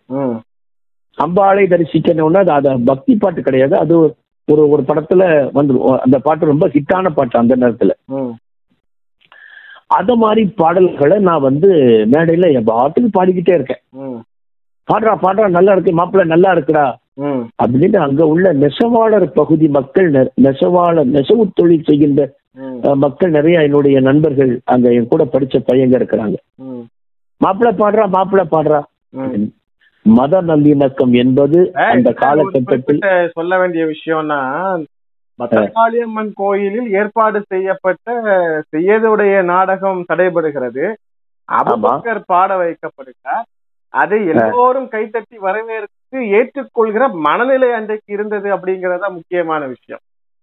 [1.18, 3.76] அம்பாளை தரிசிக்கணும்னா அது அது பக்தி பாட்டு கிடையாது.
[3.78, 5.22] அது ஒரு ஒரு படத்துல
[5.54, 7.90] வந்துடும் அந்த பாட்டு ரொம்ப ஹிட்டான பாட்டு அந்த நேரத்துல.
[9.86, 11.68] அத மாதிரி பாடல்களை நான் வந்து
[12.10, 13.82] மேடையில என் பாட்டுக்கு பாடிக்கிட்டே இருக்கேன்.
[14.88, 16.86] பாடுறா பாடுறா நல்லா இருக்கு மாப்பிள்ளை நல்லா இருக்குடா.
[17.62, 22.30] அப்படின்னு அங்க உள்ள நெசவாளர் பகுதி மக்கள் நெ- நெசவாளர் நெசவு தொழில் செய்கின்ற
[22.96, 26.34] மக்கள் நிறைய என்னுடைய நண்பர்கள் அங்க என் கூட படிச்ச பையங்க இருக்கிறாங்க.
[27.38, 28.82] மாப்பிள்ளை பாடுறா மாப்பிள்ளை பாடுறா.
[30.06, 33.00] மத நல்லிணக்கம் என்பது அந்த காலகட்டத்தில்
[33.32, 34.38] சொல்ல வேண்டிய விஷயம்னா
[35.38, 38.12] பத்திரகாளியம்மன் கோயிலில் ஏற்பாடு செய்யப்பட்ட
[38.76, 40.94] செய்யதுடைய நாடகம் தடைபடுகிறது.
[41.48, 43.44] அபுபக்கர் பாட வைக்கப்படுகிறார்
[43.88, 50.00] அதை எல்லோரும் கைத்தட்டி வரவேற்று ஏற்றுக்கொள்கிற மனநிலை அன்றைக்கு இருந்தது அப்படிங்கறத முக்கியமான விஷயம்.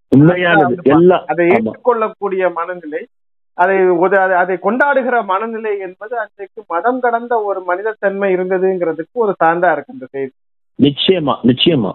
[0.10, 0.76] உண்மையானது.
[1.26, 1.48] அதை.
[1.48, 3.06] ஏற்றுக்கொள்ளக்கூடிய மனநிலை
[3.54, 10.06] அதை அதை- கொண்டாடுகிற மனநிலை என்பது அன்றைக்கு மதம் கடந்த ஒரு மனிதத்தன்மை இருந்ததுங்கிறதுக்கு ஒரு சான்றா இருக்கு இந்த
[10.06, 10.32] செய்தி
[10.80, 11.92] நிச்சயமா நிச்சயமா.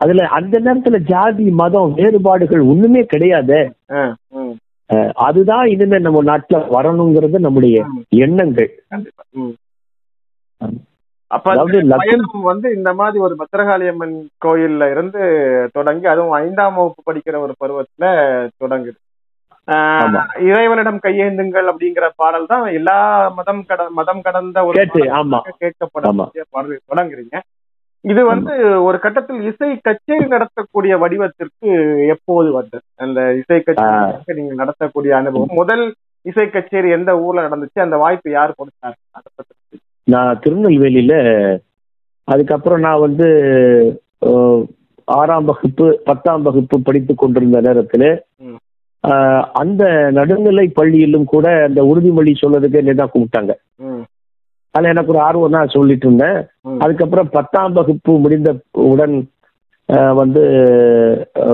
[0.00, 3.60] அதுல அந்த நேரத்துல ஜாதி மதம் வேறுபாடுகள் ஒண்ணுமே கிடையாது
[5.16, 7.76] அதுதான் இனிமே நம்ம நாட்டுல வரணுங்கிறது நம்முடைய.
[8.16, 8.70] எண்ணங்கள்.
[11.30, 11.50] அப்ப
[11.96, 15.22] பயணம் வந்து இந்த மாதிரி ஒரு பத்திரகாளி அம்மன் கோயில்ல இருந்து
[15.72, 18.06] தொடங்கி அதுவும் ஐந்தாம் வகுப்பு படிக்கிற ஒரு பருவத்துல
[18.60, 18.98] தொடங்குது.
[20.48, 22.96] இறைவனிடம் கையேந்துங்கள் அப்படிங்கிற பாடல் தான் எல்லா
[23.38, 24.84] மதம் கட மதம் கடந்த ஒரு
[25.62, 27.36] கேட்கப்படக்கூடிய பாடல் தொடங்குறீங்க.
[28.04, 28.52] இது வந்து
[28.86, 31.68] ஒரு கட்டத்தில் இசை கச்சேரி நடத்தக்கூடிய வடிவத்திற்கு
[32.14, 32.84] எப்போது வந்தது?
[33.04, 35.56] அந்த இசை கச்சேரி நீங்க நடத்தக்கூடிய அனுபவம்.
[35.60, 35.84] முதல்
[36.26, 37.80] இசை கச்சேரி எந்த ஊர்ல நடந்துச்சு?
[37.86, 38.96] அந்த வாய்ப்பு யார் கொடுத்தாரு?
[39.16, 41.14] அதை பத்தி நான் திருநெல்வேலியில
[42.28, 43.26] அதுக்கப்புறம் நான் வந்து
[45.08, 48.04] ஆறாம் வகுப்பு பத்தாம் வகுப்பு படித்து கொண்டிருந்த நேரத்துல
[49.60, 49.82] அந்த
[50.16, 53.52] நடுநிலை பள்ளியிலும் கூட அந்த உறுதிமொழி சொல்றதுக்கு என்னை தான் கூப்பிட்டாங்க.
[54.74, 56.38] அதுல எனக்கு ஒரு ஆர்வம் தான் சொல்லிட்டு இருந்தேன்.
[56.84, 58.50] அதுக்கப்புறம் பத்தாம் வகுப்பு முடிந்த
[58.92, 59.16] உடன்
[60.20, 60.42] வந்து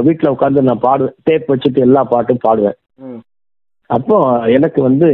[0.07, 1.17] வீட்டுல உட்காந்து நான் பாடுவேன்.
[1.29, 2.79] டேப் வச்சுட்டு எல்லா பாட்டும் பாடுவேன்.
[3.91, 4.17] அப்போ
[4.57, 5.09] எனக்கு வந்து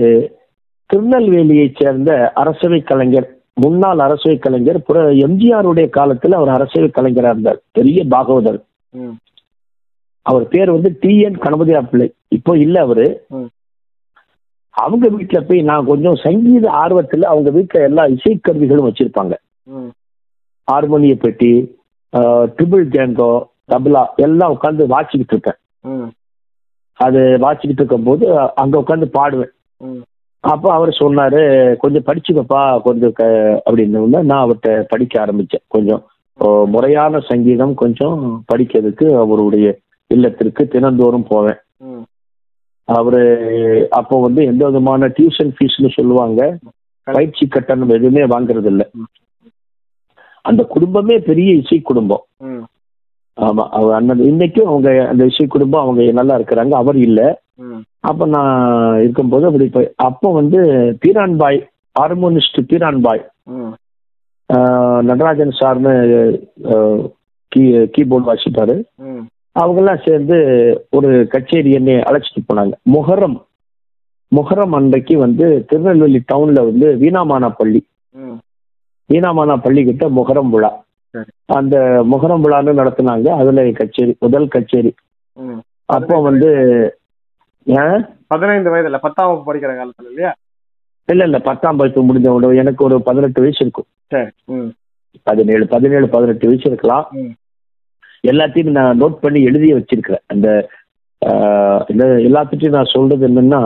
[0.91, 2.11] திருநெல்வேலியைச் சேர்ந்த
[2.43, 3.29] அரசவை கலைஞர்
[3.65, 7.59] முன்னாள் அரசவை கலைஞர் புற எம்ஜிஆருடைய காலத்துல அவர் அரசவை கலைஞரா இருந்தார்.
[7.79, 8.61] பெரிய பாகவதர்.
[10.29, 12.09] அவர் பேர் வந்து டி என் கணபதியா பிள்ளை.
[12.37, 13.07] இப்போ இல்ல அவரு.
[14.75, 19.35] அவங்க வீட்டுல போய் நான் கொஞ்சம் சங்கீத ஆர்வத்துல அவங்க வீட்டுல எல்லா இசைக்கருவிகளும் வச்சிருப்பாங்க.
[20.69, 21.53] ஹார்மோனிய பெட்டி
[22.53, 23.31] ட்ரிபிள் ஜேங்கோ
[23.73, 25.59] தபலா எல்லாம் உட்காந்து வாசிக்கிட்டு இருப்பேன்.
[26.99, 28.27] அது வாசிக்கிட்டு இருக்கும்போது
[28.63, 29.53] அங்க உட்காந்து பாடுவேன்.
[30.45, 31.43] அப்போ அவர் சொன்னாரு
[31.83, 33.25] கொஞ்சம் படிச்சுக்கப்பா கொஞ்சம் க
[33.67, 35.65] அப்படின்னு நான் அவர்கிட்ட படிக்க ஆரம்பிச்சேன்.
[35.75, 36.03] கொஞ்சம்
[36.75, 38.19] முறையான சங்கீதம் கொஞ்சம்
[38.51, 39.69] படிக்கிறதுக்கு அவருடைய
[40.11, 41.59] இல்லத்திற்கு தினந்தோறும் போவேன்.
[42.89, 43.23] அவரு
[43.91, 46.41] அப்போ வந்து எந்த விதமான டியூஷன் ஃபீஸ்னு சொல்லுவாங்க.
[47.07, 48.83] பயிற்சி கட்டணம் எதுவுமே வாங்குறது இல்ல
[50.45, 52.25] அந்த குடும்பமே பெரிய இசை குடும்பம்.
[53.39, 56.73] ஆமா அவர் அண்ணன் இன்னைக்கும் அவங்க அந்த இசை குடும்பம் அவங்க நல்லா இருக்கிறாங்க.
[56.75, 57.21] அவர் இல்ல.
[58.01, 58.57] அப்ப நான்
[59.01, 59.67] இருக்கும்போது அப்படி
[60.05, 60.59] அப்போ வந்து
[61.03, 61.59] பீரான் பாய்
[61.97, 63.73] ஹார்மோனிஸ்ட் பீரான் பாய் ம்,
[64.51, 65.95] ஆஹ் நடராஜன் சார்னு
[67.53, 67.63] கீ
[67.95, 68.77] கீபோர்டு வாசிப்பாரு.
[69.59, 70.37] அவங்கெல்லாம் சேர்ந்து
[70.91, 72.75] ஒரு கச்சேரி என்னை அழைச்சிட்டு போனாங்க.
[72.93, 73.37] முகரம்
[74.33, 77.81] முகரம் அன்றைக்கு வந்து திருநெல்வேலி டவுன்ல வந்து வீணாமானா பள்ளி.
[79.11, 80.71] வீணாமானா பள்ளி கிட்ட முகரம் விழா.
[81.53, 81.77] அந்த
[82.13, 83.29] முகரம் விழான்னு நடத்துனாங்க.
[83.41, 84.93] அதுல கச்சேரி முதல் கச்சேரி.
[85.89, 86.49] அப்போ வந்து
[88.27, 90.33] பதினைந்து வயதுல பத்தாம் வகுப்பு படிக்கிற காலத்துல இல்லையா?
[91.09, 93.89] இல்ல இல்ல பத்தாம் வகுப்பு முடிஞ்ச உடனே எனக்கு ஒரு பதினெட்டு வயசு இருக்கும்.
[94.07, 94.71] சரி ம்,
[95.23, 97.07] பதினேழு பதினேழு பதினெட்டு வயசு இருக்கலாம்.
[98.25, 100.25] எல்லாத்தையும் நான் நோட் பண்ணி எழுதி வச்சிருக்கிறேன்.
[100.29, 100.49] அந்த
[102.27, 103.61] எல்லாத்துட்டையும் நான் சொல்றது என்னன்னா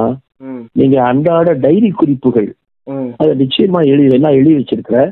[0.77, 2.49] நீங்க அன்றாட டைரி குறிப்புகள்
[3.19, 5.11] அதை நிச்சயமா எழுதி எல்லாம் எழுதி வச்சிருக்கிறேன்.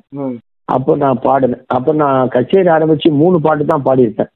[0.68, 4.30] அப்போ நான் பாடினேன் அப்போ நான் கச்சேரி ஆரம்பிச்சு மூணு பாட்டு தான் பாடியிருக்கேன்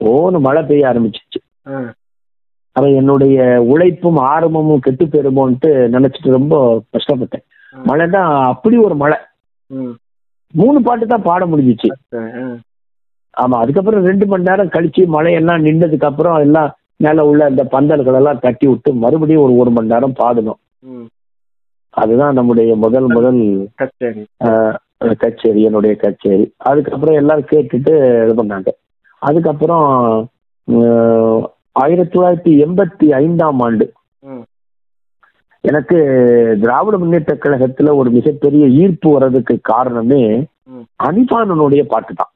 [0.00, 1.40] ஓன்னு மழை பெய்ய ஆரம்பிச்சிச்சு
[1.72, 1.90] ம்,
[2.76, 3.36] அவ என்னுடைய
[3.72, 6.54] உழைப்பும் ஆரம்பமும் கெட்டு போயிருமோன்ட்டு நினைச்சிட்டு ரொம்ப
[6.94, 7.44] கஷ்டப்பட்டேன்.
[7.74, 9.18] மழை தான் அப்படி ஒரு மழை.
[10.54, 11.88] மூணு பாட்டு தான் பாட முடிஞ்சிச்சு.
[13.36, 17.62] சரி, ம், ஆமா அதுக்கப்புறம் ரெண்டு மணி நேரம் கழிச்சு மழையெல்லாம் நின்னதுக்கு அப்புறம் எல்லாம் மேல உள்ள அந்த
[17.72, 20.60] பந்தல்கள் எல்லாம் தட்டி விட்டு மறுபடியும் ஒரு ஒரு மணி நேரம் பாடணும்.
[21.94, 23.40] அதுதான் நம்முடைய முதல் முதல்
[25.22, 27.92] கச்சேரி என்னுடைய கச்சேரி அதுக்கப்புறம் எல்லாரும் கேட்டுட்டு
[28.24, 28.70] இது பண்ணாங்க
[29.22, 29.86] அதுக்கப்புறம்
[31.76, 33.86] ஆயிரத்தி தொள்ளாயிரத்தி எண்பத்தி ஐந்தாம் ஆண்டு.
[35.64, 35.98] எனக்கு
[36.62, 40.22] திராவிட முன்னேற்ற கழகத்துல ஒரு மிகப்பெரிய ஈர்ப்பு வர்றதுக்கு காரணமே.
[41.00, 42.32] அனிபானனுடைய பாட்டு தான்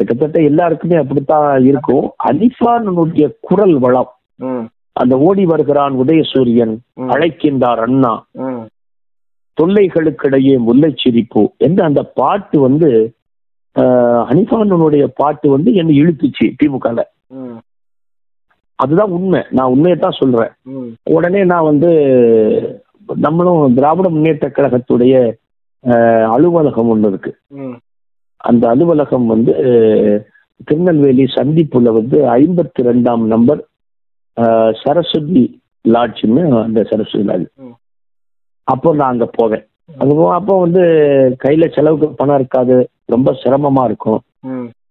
[0.00, 2.06] கிட்டத்தட்ட எல்லாருக்குமே அப்படித்தான் இருக்கும்.
[2.24, 4.10] அனிபானனுடைய குரல் வளம்.
[4.96, 6.74] அந்த ஓடி வருகிறான் உதயசூரியன்.
[7.14, 8.12] அழைக்கின்றார் அண்ணா.
[9.56, 12.90] தொல்லைகளுக்கிடையே முல்லைச் சிரிப்பு என்ற அந்த பாட்டு வந்து
[13.76, 17.00] ஆஹ், ஹனிஃபானனுடைய பாட்டு வந்து என்னை இழுத்துச்சு திமுகல.
[18.78, 19.40] அதுதான் உண்மை.
[19.50, 20.52] நான் உண்மையை தான் சொல்றேன்
[21.10, 21.90] உடனே நான் வந்து
[23.16, 25.14] நம்மளும் திராவிட முன்னேற்ற கழகத்துடைய
[26.34, 27.32] அலுவலகம் ஒன்று இருக்கு.
[28.40, 29.52] அந்த அலுவலகம் வந்து
[30.64, 33.60] திருநெல்வேலி சந்திப்புல வந்து ஐம்பத்தி ரெண்டாம் நம்பர்
[34.82, 35.42] சரஸ்வதி
[35.88, 37.48] லாட்ஜ்னு அந்த சரஸ்வதி லாட்ஜ்.
[38.68, 39.64] அப்போ நான் அங்க போவேன்.
[39.98, 40.82] அங்க போ அப்போ வந்து
[41.44, 42.76] கையில செலவுக்கு பணம் இருக்காது
[43.06, 44.20] ரொம்ப சிரமமா இருக்கும்.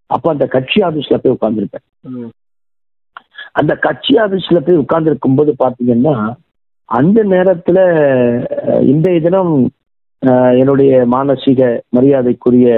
[0.09, 1.85] அப்போ அந்த கட்சி ஆபீஸ்ல போய் உட்கார்ந்துருப்பேன்.
[2.01, 2.29] ம்.
[3.51, 6.15] அந்த கட்சி ஆபீஸ்ல போய் உட்கார்ந்துருக்கும் போது பாத்தீங்கன்னா
[6.89, 7.79] அந்த நேரத்துல
[8.91, 9.53] இன்றைய தினம்
[10.61, 11.59] என்னுடைய மானசீக
[11.89, 12.69] மரியாதைக்குரிய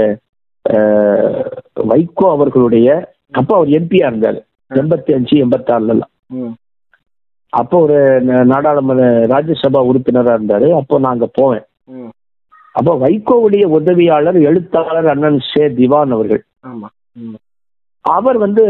[1.90, 4.40] வைகோ அவர்களுடைய அப்போ அவர் எம்பியா இருந்தாரு.
[4.70, 6.02] எண்பத்தி அஞ்சு எண்பத்தி
[7.50, 10.68] அப்போ ஒரு நாடாளுமன்ற ராஜ்யசபா உறுப்பினரா இருந்தாரு.
[10.72, 11.66] அப்போ அங்க போவேன்.
[12.72, 16.44] அப்போ வைகோவுடைய உதவியாளர் எழுத்தாளர் அண்ணன் ஷே திவான் அவர்கள்.
[18.02, 18.64] அவர் வந்து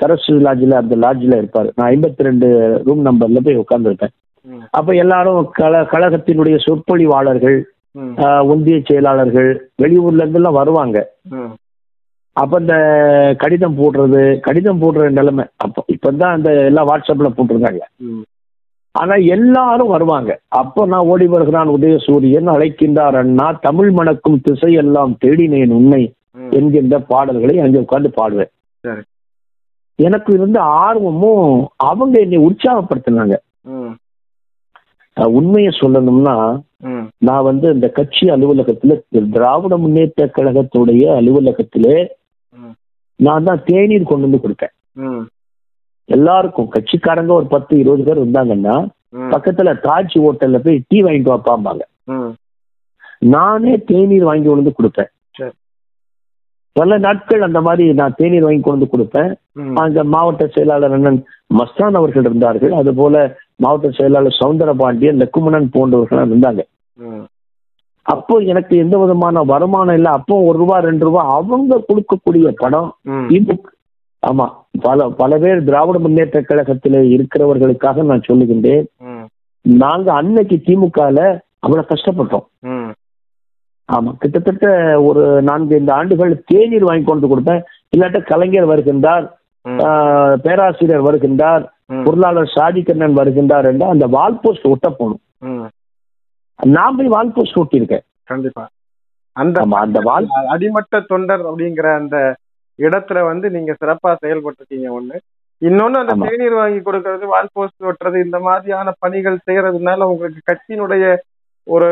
[0.00, 1.72] சரஸ்வதி லாட்ஜில் அந்த லாட்ஜில் இருப்பார்.
[1.76, 2.48] நான் ஐம்பத்தி ரெண்டு
[2.84, 4.14] ரூம் நம்பர்ல போய் உட்கார்ந்துருப்பேன்.
[4.70, 7.62] அப்ப எல்லாரும் கல கழகத்தினுடைய சொற்பொழிவாளர்கள்
[8.50, 9.50] ஒன்றிய செயலாளர்கள்
[9.82, 10.98] வெளியூர்ல இருந்தெல்லாம் வருவாங்க.
[12.36, 12.74] அப்ப இந்த
[13.38, 15.44] கடிதம் போடுறது கடிதம் போடுற நிலைமை.
[15.56, 17.82] அப்போ இப்பதான் அந்த எல்லாம் வாட்ஸ்அப்ல போட்டிருக்காங்க
[18.94, 20.30] ஆனா எல்லாரும் வருவாங்க.
[20.60, 26.00] அப்போ நான் ஓடி வருகிறான் உதயசூரியன் அழைக்கின்றார் அண்ணா தமிழ் மணக்கும் திசையெல்லாம் தேடினேன் உன்னை
[26.38, 26.50] ம்.
[26.50, 28.50] என்கின்ற பாடல்களை அங்கே உட்கார்ந்து பாடுவேன்.
[29.98, 31.46] எனக்கு இருந்த ஆர்வமும்
[31.86, 33.36] அவங்க என்னை உற்சாகப்படுத்தினாங்க.
[35.34, 36.34] உண்மையை சொல்லணும்னா
[37.28, 38.96] நான் வந்து இந்த கட்சி அலுவலகத்துல
[39.34, 41.96] திராவிட முன்னேற்ற கழகத்துடைய அலுவலகத்திலே
[43.20, 44.74] நான் தான் தேநீர் கொண்டு வந்து கொடுத்தேன்.
[46.08, 48.76] எல்லாருக்கும் கட்சிக்காரங்க ஒரு பத்து இருபது பேர் இருந்தாங்கன்னா
[49.34, 51.82] பக்கத்துல தாஜ் ஹோட்டல்ல போய் டீ வாங்கிட்டு வாப்பாம்பாங்க.
[53.34, 55.10] நானே தேநீர் வாங்கி கொண்டு வந்து கொடுப்பேன்.
[56.76, 59.30] பல நாட்கள் அந்த மாதிரி நான் தேநீர் வாங்கி கொண்டு கொடுப்பேன்.
[59.82, 61.20] அங்க மாவட்ட செயலாளர் அண்ணன்
[61.58, 62.74] மஸ்தான் அவர்கள் இருந்தார்கள்.
[62.80, 63.14] அது போல
[63.62, 66.62] மாவட்ட செயலாளர் சவுந்தரபாண்டியன் லக்குமணன் போன்றவர்கள் இருந்தாங்க.
[68.06, 70.10] அப்போ எனக்கு எந்த விதமான வருமானம் இல்லை.
[70.18, 72.88] அப்போ ஒரு ரூபா ரெண்டு ரூபா அவங்க கொடுக்கக்கூடிய படம்
[73.30, 73.74] திமுக
[74.22, 74.46] ஆமா
[74.84, 78.86] பல பல பேர் திராவிட முன்னேற்ற கழகத்திலே இருக்கிறவர்களுக்காக நான் சொல்லுகின்றேன்.
[79.64, 81.20] நாங்க அன்னைக்கு திமுகல
[81.64, 82.46] அவ்வளவு கஷ்டப்பட்டோம்.
[83.88, 84.66] ஆமா கிட்டத்தட்ட
[85.08, 87.62] ஒரு நான்கு ஐந்து ஆண்டுகள் தேநீர் வாங்கி கொண்டு கொடுத்தேன்.
[87.96, 89.26] இல்லாட்ட கலைஞர் வருகின்றார்.
[90.42, 91.64] பேராசிரியர் வருகின்றார்
[92.04, 95.70] பொருளாளர் ஷாதிகண்ணன் வருகின்றார் என்றால் அந்த வால் போஸ்ட் ஒட்ட போகணும்.
[96.58, 98.04] நான் போய் வால் போஸ்ட் ஒட்டியிருக்கேன்.
[98.24, 98.68] கண்டிப்பா.
[99.32, 102.16] அந்த அந்த வால் அடிமட்ட தொண்டர் அப்படிங்கிற அந்த
[102.78, 105.16] இடத்துல வந்து நீங்க சிறப்பா செயல்பட்டிருக்கீங்க ஒண்ணு.
[105.62, 106.28] இன்னொன்னு அந்த.
[106.28, 111.16] தேநீர் வாங்கி கொடுக்கறது வால் போஸ்ட் ஒட்டுறது இந்த மாதிரியான பணிகள் செய்யறதுனால உங்களுக்கு கட்சியினுடைய
[111.66, 111.88] ஒரு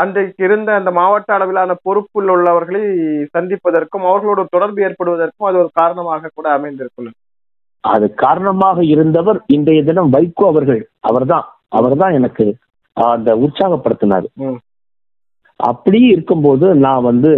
[0.00, 2.82] அன்றைக்கு இருந்த அந்த மாவட்ட அளவிலான பொறுப்பில் உள்ளவர்களை
[3.36, 7.16] சந்திப்பதற்கும் அவர்களோட தொடர்பு ஏற்படுவதற்கும் அது ஒரு காரணமாக கூட அமைந்திருக்கும்
[7.84, 12.46] அது காரணமாக இருந்தவர் இன்றைய தினம் வைகோ அவர்கள் அவர்தான் அவர்தான் எனக்கு
[12.96, 14.26] அந்த உற்சாகப்படுத்தினார்.
[15.60, 17.30] அப்படி இருக்கும்போது நான் வந்து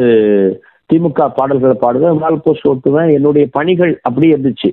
[0.91, 4.71] திமுக பாடல்களை பாடுவேன் வால் போஸ்ட் ஓட்டுவேன் என்னுடைய பணிகள் அப்படி இருந்துச்சு.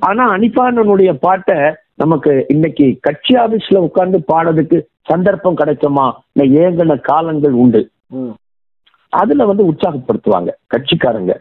[0.00, 1.58] ஆனா அனிபானனுடைய பாட்டை
[2.00, 4.78] நமக்கு இன்னைக்கு கட்சி ஆபீஸ்ல உட்கார்ந்து பாடுறதுக்கு
[5.10, 6.06] சந்தர்ப்பம் கிடைக்குமா?
[6.32, 7.82] இல்ல ஏங்கின காலங்கள் உண்டு.
[9.12, 11.32] அதுல வந்து உற்சாகப்படுத்துவாங்க கட்சிக்காரங்க.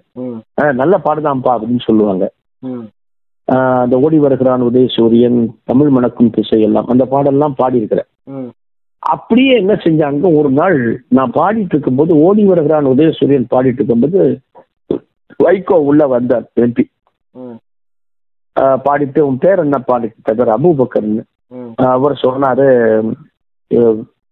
[0.81, 2.25] நல்ல பாடுதான்ப்பா அப்படின்னு சொல்லுவாங்க.
[3.81, 8.09] அந்த ஓடி வருகிறான் உதயசூரியன் தமிழ் மணக்கும் திசை எல்லாம் அந்த பாடல்லாம் பாடியிருக்கிறேன்.
[9.13, 10.25] அப்படியே என்ன செஞ்சாங்க?
[10.39, 10.77] ஒரு நாள்
[11.17, 14.19] நான் பாடிட்டு இருக்கும்போது ஓடி வருகிறான் உதயசூரியன் பாடிட்டு இருக்கும்போது
[15.43, 16.85] வைகோ உள்ள வந்தார் எம்பி.
[17.31, 17.57] ம்,
[18.85, 21.23] பாடிட்டு உன் பேர் என்ன பாடிட்டு பேர் அபூபக்கர்னு.
[21.95, 22.67] அவர் சொன்னாரு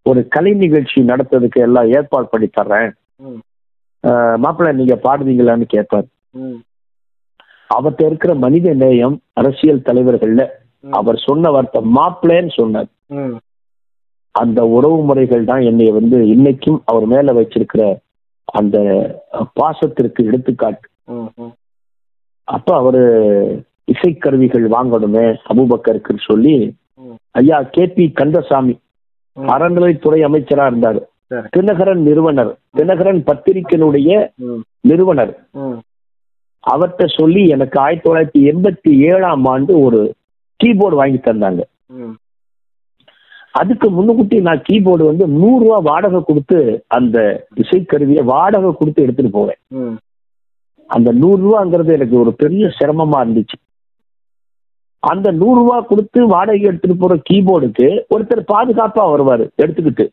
[0.05, 2.91] ஒரு கலை நிகழ்ச்சி நடத்துறதுக்கு எல்லாம் ஏற்பாடு பண்ணி தர்றேன்.
[4.43, 6.07] மாப்பிள்ளை நீங்க பாடுவீங்களான்னு கேட்பார்
[7.69, 10.43] அவர்கிட்ட இருக்கிற மனித நேயம் அரசியல் தலைவர்கள்ல.
[10.99, 12.89] அவர் சொன்ன வார்த்தை மாப்பிள்ளைன்னு சொன்னார்.
[14.35, 17.83] அந்த உறவு முறைகள் தான் என்னை வந்து இன்னைக்கும் அவர் மேல வச்சிருக்கிற
[18.59, 18.77] அந்த
[19.59, 20.87] பாசத்திற்கு எடுத்துக்காட்டு.
[22.47, 23.01] அப்ப அவரு
[23.91, 26.55] இசைக்கருவிகள் வாங்கணுமே அபுபக்கருக்கு சொல்லி
[27.31, 28.79] ஐயா கே பி கந்தசாமி
[29.37, 31.01] அறநிலைத்துறை அமைச்சரா இருந்தாரு.
[31.55, 32.51] தினகரன் நிறுவனர்.
[32.77, 34.11] தினகரன் பத்திரிகையினுடைய
[34.81, 35.33] நிறுவனர்.
[36.63, 39.99] அவர்கிட்ட சொல்லி எனக்கு ஆயிரத்தி தொள்ளாயிரத்தி எண்பத்தி ஏழாம் ஆண்டு ஒரு
[40.63, 41.61] கீபோர்டு வாங்கி தந்தாங்க.
[43.51, 47.17] அதுக்கு முன்னுக்குட்டி நான் கீபோர்டு வந்து நூறு ரூபா வாடகை கொடுத்து அந்த
[47.55, 49.61] இசைக்கருவியை வாடகை கொடுத்து எடுத்துட்டு போவேன்.
[50.87, 53.57] அந்த நூறு ரூபாங்கிறது எனக்கு ஒரு பெரிய சிரமமா இருந்துச்சு.
[55.03, 60.05] அந்த நூறு ரூபா கொடுத்து வாடகை எடுத்துட்டு போற கீபோர்டுக்கு ஒருத்தர் பாதுகாப்பா வருவாரு எடுத்துக்கிட்டு.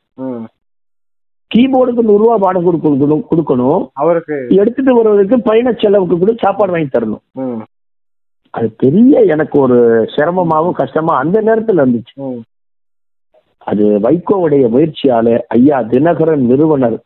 [1.51, 3.85] கீபோர்டுக்கு நூறு ரூபா வாடகை கொடுக்கணும் கொடுக்கணும்.
[4.03, 7.25] அவருக்கு எடுத்துட்டு வருவதற்கு பயண செலவுக்கு கூட சாப்பாடு வாங்கி தரணும்.
[8.55, 9.79] அது பெரிய எனக்கு ஒரு
[10.17, 12.15] சிரமமாவும் கஷ்டமா அந்த நேரத்துல இருந்துச்சு.
[13.71, 16.97] அது வைகோவுடைய முயற்சியால ஐயா தினகரன் நிறுவனர்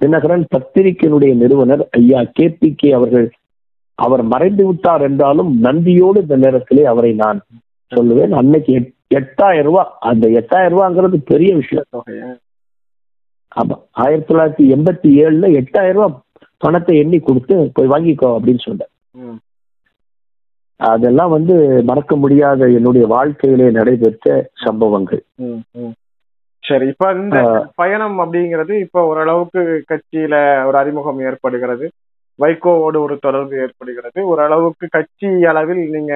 [0.00, 3.26] தினகரன் பத்திரிகையினுடைய நிறுவனர் ஐயா கே பி கே அவர்கள்
[4.04, 7.38] அவர் மறைந்து விட்டார் என்றாலும் நன்றியோடு இந்த நேரத்திலே அவரை நான்
[7.92, 8.34] சொல்லுவேன்.
[8.40, 8.72] அன்னைக்கு
[9.18, 11.88] எட்டாயிரம் ரூபாய் அந்த எட்டாயிரம் ரூபாங்கிறது பெரிய விஷயம்.
[13.56, 16.22] ஆமா ஆயிரத்தி தொள்ளாயிரத்தி எண்பத்தி ஏழுல எட்டாயிரம் ரூபாய்
[16.64, 18.92] பணத்தை எண்ணி கொடுத்து போய் வாங்கிக்கோ அப்படின்னு சொன்னேன்
[20.80, 21.54] அதெல்லாம் வந்து
[21.90, 25.22] மறக்க முடியாத என்னுடைய வாழ்க்கையிலே நடைபெற்ற சம்பவங்கள்.
[26.62, 27.38] சரி இப்ப இந்த
[27.80, 30.34] பயணம் அப்படிங்கிறது இப்ப ஓரளவுக்கு கட்சியில
[30.68, 31.86] ஒரு அறிமுகம் ஏற்படுகிறது.
[32.38, 34.18] வைகோவோடு ஒரு தொடர்பு ஏற்படுகிறது.
[34.32, 36.14] ஓரளவுக்கு கட்சி அளவில் நீங்க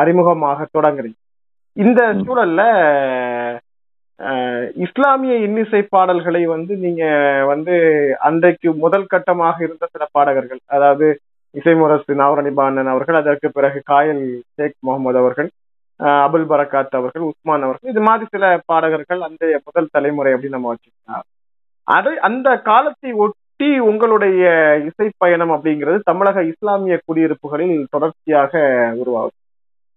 [0.00, 1.18] அறிமுகமாக தொடங்குறீங்க.
[1.76, 2.62] இந்த சூழல்ல
[4.84, 7.04] இஸ்லாமிய இன்னிசை பாடல்களை வந்து நீங்க
[7.50, 7.74] வந்து
[8.28, 11.06] அன்றைக்கு முதல் கட்டமாக இருந்த சில பாடகர்கள் அதாவது
[11.54, 14.22] இசைமுரசு நாவரணிபானன் அவர்கள் அதற்கு பிறகு காயல்
[14.54, 15.48] ஷேக் முகமது அவர்கள்
[16.24, 21.26] அபுல் பரக்காத் அவர்கள் உஸ்மான் அவர்கள் இது மாதிரி சில பாடகர்கள் அந்த முதல் தலைமுறை அப்படின்னு நம்ம வச்சுக்கலாம்.
[21.86, 23.10] அதை அந்த காலத்தை
[23.58, 24.42] ஒட்டி உங்களுடைய
[24.86, 28.52] இசை பயணம் அப்படிங்கிறது தமிழக இஸ்லாமிய குடியிருப்புகளில் தொடர்ச்சியாக
[29.02, 29.34] உருவாகுது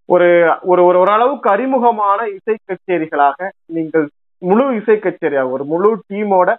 [0.10, 0.28] ஒரு
[0.64, 4.06] ஒரு ஒரு ஓரளவுக்கு அறிமுகமான இசை கச்சேரிகளாக நீங்கள்
[4.42, 6.50] முழு இசை கச்சேரியாக ஒரு முழு டீமோட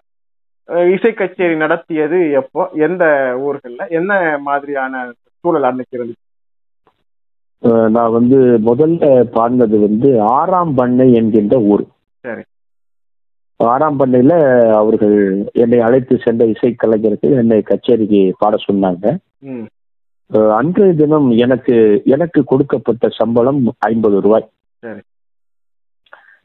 [0.90, 3.04] இசை கச்சேரி நடத்தியது எப்போ எந்த
[3.46, 5.02] ஊர்கள்ல என்ன மாதிரியான
[5.44, 6.26] சூழல் அன்னைக்கு இருந்துச்சு
[7.90, 8.36] நான் வந்து
[8.66, 11.84] முதல்ல பாடினது வந்து ஆறாம் பண்ணை என்கின்ற ஊர்.
[12.24, 12.42] சரி.
[13.68, 14.34] ஆறாம் பண்ணையில
[14.80, 15.16] அவர்கள்
[15.62, 19.06] என்னை அழைத்து சென்ற இசை கலைஞருக்கு என்னை கச்சேரிக்கு பாட சொன்னாங்க.
[20.58, 21.76] அன்றைய தினம் எனக்கு
[22.14, 24.46] எனக்கு கொடுக்கப்பட்ட சம்பளம் ஐம்பது ரூபாய்.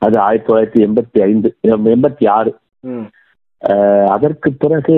[0.06, 1.50] அது ஆயிரத்தி தொள்ளாயிரத்தி எண்பத்தி ஐந்து
[1.96, 2.52] எண்பத்தி ஆறு.
[4.16, 4.96] அதற்கு பிறகு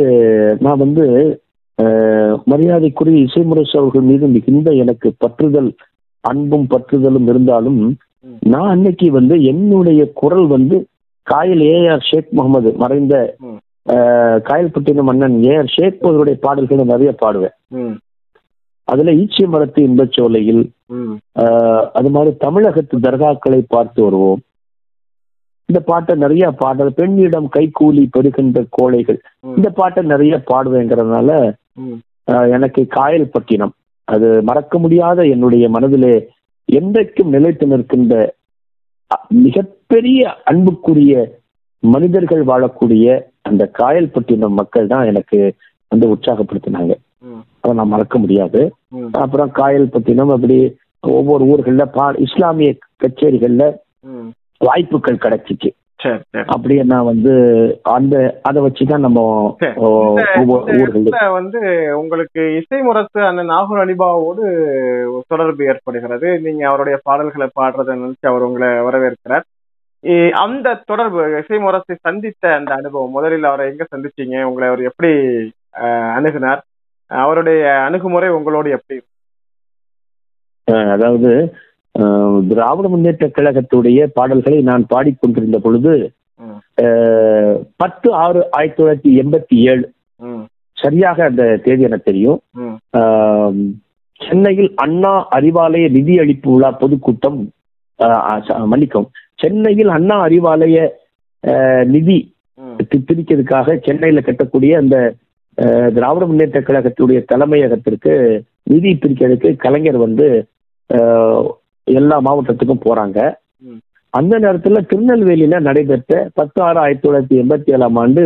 [0.65, 1.05] நான் வந்து
[2.51, 5.71] மரியாதைக்குரிய இசைமுரசு அவர்கள் மீது மிகுந்த எனக்கு பற்றுதல்
[6.23, 7.81] அன்பும் பற்றுதலும் இருந்தாலும்
[8.53, 10.77] நான் அன்னைக்கு வந்து என்னுடைய குரல் வந்து
[11.27, 13.15] காயல் ஏ ஆர் ஷேக் முகமது மறைந்த
[14.49, 17.55] காயல்பட்டினம் மன்னன் ஏ ஆர் ஷேக் அவருடைய பாடல்களை நிறைய பாடுவேன்.
[18.87, 20.63] அதுல ஈச்சி மரத்து இன்பச்சோலையில்
[21.97, 24.41] அது மாதிரி தமிழகத்து தர்காக்களை பார்த்து வருவோம்.
[25.69, 29.19] இந்த பாட்டை நிறைய பாடல் பெண்ணிடம் கைகூலி பெறுகின்ற கோழைகள்
[29.57, 31.29] இந்த பாட்டை நிறைய பாடுவேங்கிறதுனால
[32.55, 33.73] எனக்கு காயல்பட்டினம்
[34.07, 36.15] அது மறக்க முடியாத என்னுடைய மனதிலே
[36.69, 38.15] என்றைக்கும் நிலைத்து நிற்கின்ற
[39.89, 41.13] மிகப்பெரிய அன்புக்குரிய
[41.83, 43.05] மனிதர்கள் வாழக்கூடிய
[43.49, 45.37] அந்த காயல்பட்டினம் மக்கள் தான் எனக்கு
[45.91, 46.93] வந்து உற்சாகப்படுத்தினாங்க.
[47.61, 48.61] அதை நான் மறக்க முடியாது.
[49.23, 50.57] அப்புறம் காயல்பட்டினம் அப்படி
[51.19, 52.71] ஒவ்வொரு ஊர்கள்ல பா இஸ்லாமிய
[53.03, 53.63] கச்சேரிகள்ல
[54.67, 55.71] வாய்ப்புகள் கிடைச்சிச்சு.
[56.53, 57.33] அப்படியே நான் வந்து
[57.97, 58.15] அந்த
[58.49, 59.19] அதை வச்சுதான் நம்ம
[61.39, 61.59] வந்து
[62.01, 64.45] உங்களுக்கு இசை முரசு அந்த நாகூர் அலிபாவோடு
[65.33, 66.29] தொடர்பு ஏற்படுகிறது.
[66.47, 69.47] நீங்க அவருடைய பாடல்களை பாடுறதை நினைச்சு அவர் உங்களை வரவேற்கிறார்.
[70.39, 75.11] அந்த தொடர்பு இசை முரசை சந்தித்த அந்த அனுபவம் முதலில் அவரை எங்க சந்திச்சீங்க உங்களை அவர் எப்படி
[76.17, 76.61] அணுகினார்
[77.11, 78.97] அவருடைய அணுகுமுறை உங்களோடு எப்படி
[80.93, 81.31] அதாவது
[82.45, 85.93] திராவிட முன்னேற்ற கழகத்துடைய பாடல்களை நான் பாடிக்கொண்டிருந்த பொழுது
[87.79, 89.85] பத்து ஆறு ஆயிரத்தி தொள்ளாயிரத்தி எண்பத்தி ஏழு
[90.77, 92.39] சரியாக அந்த தேதி எனக்கு தெரியும்.
[94.21, 97.39] சென்னையில் அண்ணா அறிவாலய நிதி அளிப்பு விழா பொதுக்கூட்டம்
[98.69, 99.07] மன்னிக்கும்
[99.39, 100.77] சென்னையில் அண்ணா அறிவாலய
[101.93, 102.17] நிதி
[103.07, 104.97] பிரிக்கிறதுக்காக சென்னையில கட்டக்கூடிய அந்த
[105.95, 108.13] திராவிட முன்னேற்ற கழகத்துடைய தலைமையகத்திற்கு
[108.63, 110.27] நிதி பிரிக்கிறதுக்கு கலைஞர் வந்து
[111.87, 113.19] எல்லா மாவட்டத்துக்கும் போறாங்க.
[114.13, 118.23] அந்த நேரத்துல திருநெல்வேலியில நடைபெற்ற பத்து ஆறு ஆயிரத்தி தொள்ளாயிரத்தி எண்பத்தி ஏழாம் ஆண்டு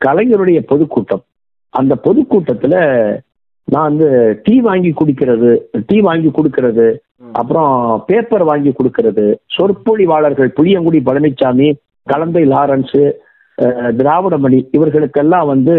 [0.00, 1.22] கலைஞருடைய பொதுக்கூட்டம்.
[1.74, 2.74] அந்த பொதுக்கூட்டத்துல
[3.68, 4.08] நான் வந்து
[4.42, 5.50] டீ வாங்கி குடிக்கிறது
[5.86, 6.86] டீ வாங்கி கொடுக்கறது
[7.32, 7.72] அப்புறம்
[8.08, 9.24] பேப்பர் வாங்கி கொடுக்கறது.
[9.54, 11.68] சொற்பொழிவாளர்கள் புளியங்குடி பழனிசாமி
[12.06, 12.98] கலந்தை லாரன்ஸ்
[13.98, 15.74] திராவிடமணி இவர்களுக்கெல்லாம் வந்து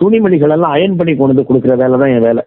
[0.00, 2.42] துணிமணிகள் எல்லாம் அயன் பண்ணி கொண்டு வந்து கொடுக்குற வேலை தான் என் வேலை.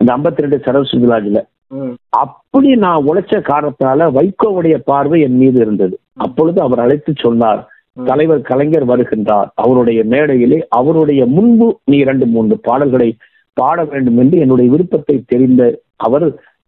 [0.00, 1.40] இந்த ஐம்பத்தி ரெண்டு சரவசுலாஜில
[1.76, 5.94] ம், அப்படி நான் உழைச்ச காரணத்தினால வைகோவுடைய பார்வை என் மீது இருந்தது.
[6.24, 7.62] அப்பொழுது அவர் அழைத்து சொன்னார்.
[8.06, 9.48] தலைவர் கலைஞர் வருகின்றார்.
[9.62, 13.08] அவருடைய மேடையிலே அவருடைய முன்பு நீ இரண்டு மூன்று பாடல்களை
[13.56, 15.62] பாட வேண்டும் என்று என்னுடைய விருப்பத்தை தெரிந்த
[16.06, 16.26] அவர்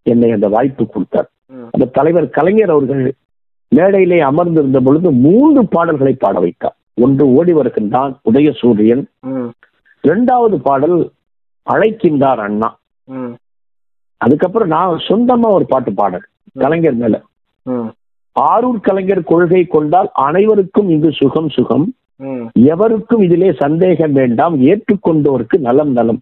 [0.09, 1.27] என்னை அந்த வாய்ப்பு கொடுத்தார்.
[1.73, 3.03] அந்த தலைவர் கலைஞர் அவர்கள்
[3.71, 6.75] மேடையிலே அமர்ந்திருந்த பொழுது மூன்று பாடல்களை பாட வைத்தார்.
[6.97, 9.49] ஒன்று ஓடி வருகின்றான் உதயசூரியன் ம்,
[10.03, 10.97] இரண்டாவது பாடல்
[11.67, 12.69] அழைக்கின்றார் அண்ணா.
[14.21, 17.15] அதுக்கப்புறம் நான் சொந்தமா ஒரு பாட்டு பாடல் கலைஞர் மேல.
[18.35, 21.85] ஆரூர் கலைஞர் கொள்கை கொண்டால் அனைவருக்கும் இங்கு சுகம் சுகம்.
[22.69, 26.19] எவருக்கும் இதிலே சந்தேகம் வேண்டாம் ஏற்றுக்கொண்டோருக்கு நலம் நலம்.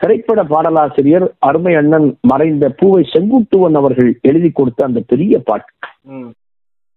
[0.00, 5.70] திரைப்பட பாடலாசிரியர் அருமை அண்ணன் மறைந்த பூவை செங்குட்டுவன் அவர்கள் எழுதி கொடுத்த அந்த பெரிய பாட்டு
[6.12, 6.28] ம்.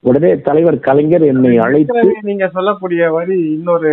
[0.04, 3.92] உடனே தலைவர் கலைஞர் என்னை அழைத்து நீங்க சொல்லக்கூடிய வரி இன்னொரு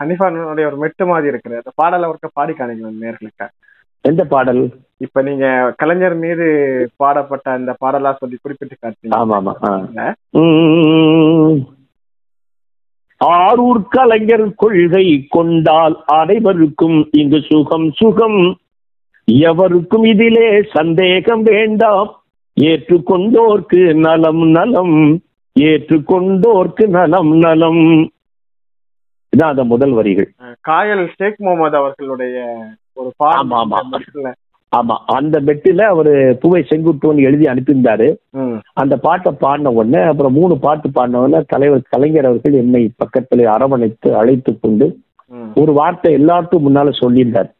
[0.00, 3.46] ஹனிஃபானுடைய ஒரு மெட்டு மாதிரி இருக்குது அந்த பாடலை ஒருக்க பாடி காணிக்கலாம் நேர்களுக்கு
[4.04, 4.62] எந்த பாடல்
[5.00, 5.46] இப்ப நீங்க
[5.80, 6.46] கலைஞர் மீது
[7.00, 9.70] பாடப்பட்ட அந்த பாடலா சொல்லி குறிப்பிட்டு ஆமா ஆமா ஆ.
[9.70, 10.04] காட்டுறீங்க
[10.40, 11.58] உம்.
[13.24, 18.58] ஆரூர் கலைஞர் கொள்கை கொண்டால் அனைவருக்கும் இங்கு சுகம் சுகம்.
[19.24, 22.22] எவருக்கும் இதிலே சந்தேகம் வேண்டாம்.
[22.60, 25.22] ஏற்றுக்கொண்டோர்க்கு நலம் நலம்.
[25.60, 28.10] ஏற்றுக்கொண்டோர்க்கு நலம் நலம்.
[29.36, 30.32] இதான் அந்த முதல் வரிகள்.
[30.60, 33.64] காயல் ஷேக் முகமது அவர்களுடைய ஒரு ஆமா,
[34.72, 34.94] ஆமா.
[35.16, 38.08] அந்த பெட்டில அவரு பூவை செங்குட்டுவன் எழுதி அனுப்பியிருந்தாரு.
[38.72, 44.10] அந்த பாட்டை பாடின உடனே அப்புறம் மூணு பாட்டு பாடின உடனே தலைவர் கலைஞர் அவர்கள் என்னை பக்கத்துல அரவணைத்து
[44.16, 44.88] அழைத்து கொண்டு
[45.62, 47.50] ஒரு வார்த்தை எல்லாருக்கும் முன்னால சொல்லியிருந்தார்.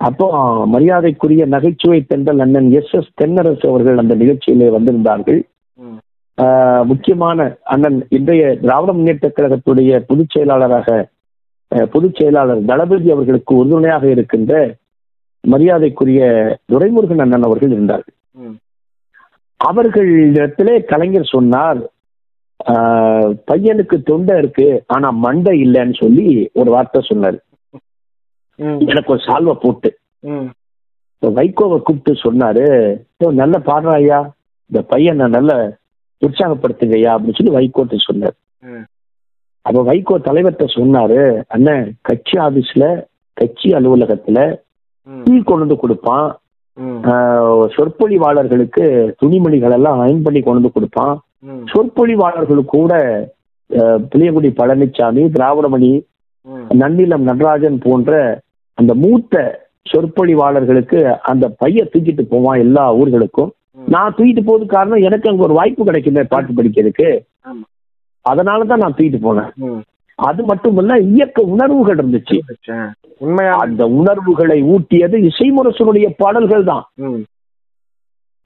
[0.00, 0.26] அப்போ
[0.74, 5.40] மரியாதைக்குரிய நகைச்சுவை தென்றல் அண்ணன் எஸ் எஸ் தென்னரசு அவர்கள் அந்த நிகழ்ச்சியிலே வந்திருந்தார்கள்.
[6.84, 7.40] முக்கியமான
[7.74, 10.88] அண்ணன் இன்றைய திராவிட முன்னேற்ற கழகத்துடைய பொதுச் செயலாளராக
[11.94, 14.52] பொதுச் செயலாளர் தளபதி அவர்களுக்கு உறுதுணையாக இருக்கின்ற
[15.46, 16.22] மரியாதைக்குரிய
[16.72, 18.14] துரைமுருகன் அண்ணன் அவர்கள் இருந்தார்கள்.
[19.60, 21.80] அவர்களிடத்திலே கலைஞர் சொன்னார்
[23.48, 27.38] பையனுக்கு தொண்டை இருக்கு ஆனா மண்டை இல்லைன்னு சொல்லி ஒரு வார்த்தை சொன்னார்.
[28.88, 29.90] எனக்கு ஒரு சால்வை போட்டு.
[31.22, 32.64] வைகோவை கூப்பிட்டு சொன்னாரு
[33.22, 34.18] "ஏய், நல்ல பாடுறா ஐயா
[34.70, 35.52] இந்த பையனை நல்ல
[36.22, 38.36] உற்சாகப்படுத்துங்கய்யா அப்படின்னு சொல்லி வைகோட்ட சொன்னார்.
[39.66, 42.84] அப்ப வைகோ தலைவர்கிட்ட சொன்னாரு அண்ணன் கட்சி ஆபீஸ்ல
[43.36, 44.40] கட்சி அலுவலகத்துல
[45.24, 46.26] டீ கொண்டு வந்து கொடுப்பான்.
[47.74, 48.86] சொற்பொழிவாளர்களுக்கு
[49.18, 51.14] துணிமணிகள் எல்லாம் அயன் பண்ணி கொண்டு வந்து கொடுப்பான்.
[51.40, 52.92] ம், சொற்பொழிவாளர்கள் கூட
[54.10, 55.92] புளியங்குடி பழனிசாமி திராவிடமணி
[56.80, 58.12] நன்னிலம் நடராஜன் போன்ற
[58.78, 63.50] அந்த மூத்த சொற்பொழிவாளர்களுக்கு அந்த பைய தூக்கிட்டு போவான் எல்லா ஊர்களுக்கும்.
[63.86, 67.08] நான் தூக்கிட்டு போறது காரணம் எனக்கு அங்க ஒரு வாய்ப்பு கிடைக்குமே பாட்டு படிக்கிறதுக்கு.
[68.24, 69.50] அதனாலதான் நான் தூக்கிட்டு போனேன்.
[70.18, 72.36] அது மட்டும் இல்ல இயக்க உணர்வுகள் இருந்துச்சு.
[73.64, 76.84] அந்த உணர்வுகளை ஊட்டியது இசைமுரசனுடைய பாடல்கள் தான்.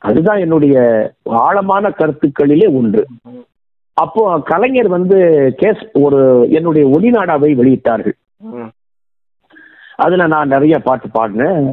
[0.03, 0.77] அதுதான் என்னுடைய
[1.45, 3.03] ஆழமான கருத்துக்களிலே ஒன்று.
[3.97, 5.19] அப்போ கலைஞர் வந்து
[5.61, 6.21] கேஸ் ஒரு
[6.57, 8.17] என்னுடைய ஒளிநாடாவை வெளியிட்டார்கள்.
[10.05, 11.67] அதுல நான் நிறைய பாட்டு பாடினேன்.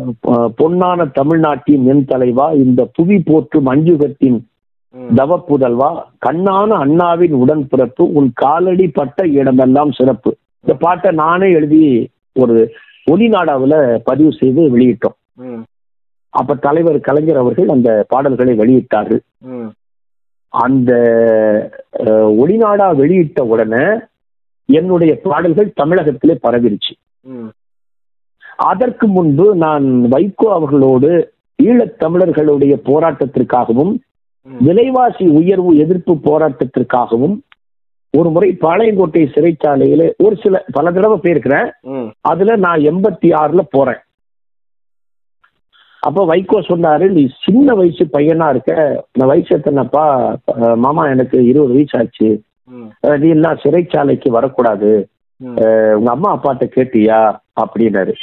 [0.60, 4.40] பொன்னான தமிழ்நாட்டின் என் தலைவா இந்த புவி போற்றும் அஞ்சுகத்தின்
[4.98, 5.90] ம், தவப்புதல்வா?
[6.26, 10.38] கண்ணான அண்ணாவின் உடன்பிறப்பு உன் காலடி பட்ட இடமெல்லாம் சிறப்பு.
[10.62, 12.56] இந்த பாட்டை நானே எழுதி ஒரு
[13.12, 15.18] ஒளிநாடாவுல பதிவு செய்து வெளியிட்டோம்.
[16.30, 19.22] அப்ப தலைவர் கலைஞர் அவர்கள் அந்த பாடல்களை வெளியிட்டார்கள்.
[20.50, 20.92] அந்த
[22.42, 23.86] ஒளிநாடா வெளியிட்ட உடனே
[24.66, 26.94] என்னுடைய பாடல்கள் தமிழகத்திலே பரவிருச்சு.
[28.58, 33.94] அதற்கு முன்பு நான் வைகோ அவர்களோடு ஈழத் தமிழர்களுடைய போராட்டத்திற்காகவும்.
[34.66, 37.38] விலைவாசி உயர்வு எதிர்ப்பு போராட்டத்திற்காகவும்
[38.14, 41.68] ஒரு முறை பாளையங்கோட்டை சிறைச்சாலையில ஒரு சில பல தடவை போயிருக்கிறேன்.
[42.32, 44.02] அதுல நான் எண்பத்தி ஆறுல போறேன்.
[46.04, 48.74] அப்ப வைகோ சொன்னாரு நீ சின்ன வயசு பையனா இருக்க.
[49.14, 50.06] நான் வயசு எத்தனைப்பா?
[50.86, 52.30] மாமா எனக்கு இருபது வயசு ஆச்சு.
[53.22, 54.92] நீ எல்லாம் சிறைச்சாலைக்கு வரக்கூடாது.
[55.98, 57.20] உங்க அம்மா அப்பாட்ட கேட்டியா?
[57.62, 58.14] அப்படின்னாரு.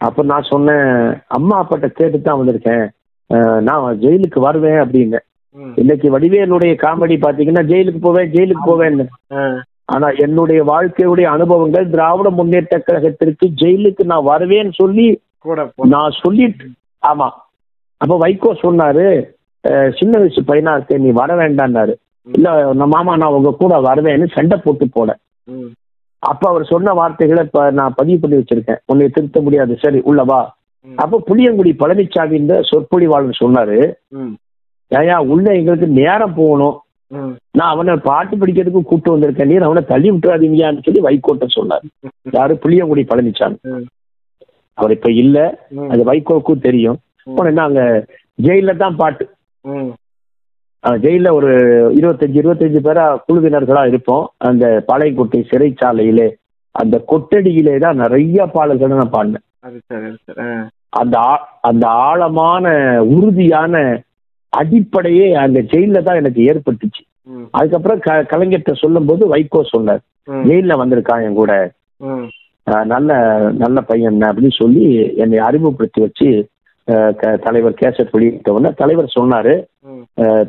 [0.00, 0.88] அப்ப நான் சொன்னேன்
[1.38, 2.86] அம்மா அப்பாட்ட கேட்டு தான் வந்திருக்கேன்.
[3.60, 5.18] நான் ஜெயிலுக்கு வருவேன் அப்படின்னு.
[5.56, 5.72] ம்.
[5.76, 9.06] இன்னைக்கு வடிவேலுடைய காமெடி பாத்தீங்கன்னா ஜெயிலுக்கு போவேன் ஜெயிலுக்கு போவேன்னு.
[9.94, 15.06] ஆனா என்னுடைய வாழ்க்கையுடைய அனுபவங்கள் திராவிட முன்னேற்ற கழகத்திற்கு ஜெயிலுக்கு நான் வருவேன்னு சொல்லி
[15.92, 16.66] நான் சொல்லிட்டு
[17.02, 17.28] ஆமா.
[18.00, 19.04] அப்ப வைகோ சொன்னாரு
[19.98, 21.94] சின்ன வயசு பையனா இருக்க நீ வர வேண்டாம்னாரு.
[22.26, 22.48] இல்ல
[22.94, 25.10] மாமா நான் உங்க கூட வருவேன்னு சண்டை போட்டு போட
[25.48, 25.70] ம்,
[26.22, 28.80] அப்ப அவர் சொன்ன வார்த்தைகளை இப்ப நான் பதிவு பண்ணி வச்சிருக்கேன்.
[28.86, 29.72] உன்னை திருத்த முடியாது.
[29.84, 30.40] சரி உள்ள வா.
[30.42, 30.52] ம்,
[30.94, 33.78] அப்ப புளியங்குடி பழனிசாமி இந்த சொற்பொழிவாளர் சொன்னாரு.
[34.90, 36.76] ஏயா உள்ள எங்களுக்கு நேரம் போகணும்.
[37.50, 39.44] நான் அவனை பாட்டு படிக்கிறதுக்கு கூட்டு வந்திருக்கேன்.
[39.44, 41.84] நீர் அவனை தள்ளி விட்டுறாதீங்கன்னு சொல்லி வைகோட்ட சொன்னார்.
[42.30, 42.58] யாரு?
[42.62, 43.58] புளியங்குடி பழனிசாமி.
[44.74, 45.58] அவர் இப்ப இல்ல.
[45.88, 46.98] அது வைகோவுக்கும் தெரியும்.
[47.66, 48.06] அங்க
[48.42, 49.24] ஜெயில தான் பாட்டு.
[51.04, 51.52] ஜெயில ஒரு
[51.98, 54.30] இருபத்தஞ்சு இருபத்தஞ்சு பேரா குழுவினர்களா இருப்போம்.
[54.38, 56.28] அந்த பாளையங்கோட்டை சிறைச்சாலையிலே
[56.70, 59.44] அந்த கொட்டடியிலே தான் நிறைய பாடல்களை நான் பாடினேன்.
[60.92, 61.16] அந்த
[61.68, 62.66] அந்த ஆழமான
[63.16, 63.74] உறுதியான
[64.52, 67.02] அடிப்படையே அந்த ஜெயில தான் எனக்கு ஏற்பட்டுச்சு.
[67.58, 70.02] அதுக்கப்புறம் க கலைஞர்கிட்ட சொல்லும்போது வைகோ சொன்னார்
[70.48, 71.52] ஜெயில வந்திருக்கான் என் கூட.
[72.92, 73.10] நல்ல
[73.62, 74.84] நல்ல பையன் அப்படின்னு சொல்லி
[75.22, 76.28] என்னை அறிமுகப்படுத்தி வச்சு
[77.44, 79.54] தலைவர் கேசட் வெளியிட்ட உடனே தலைவர் சொன்னாரு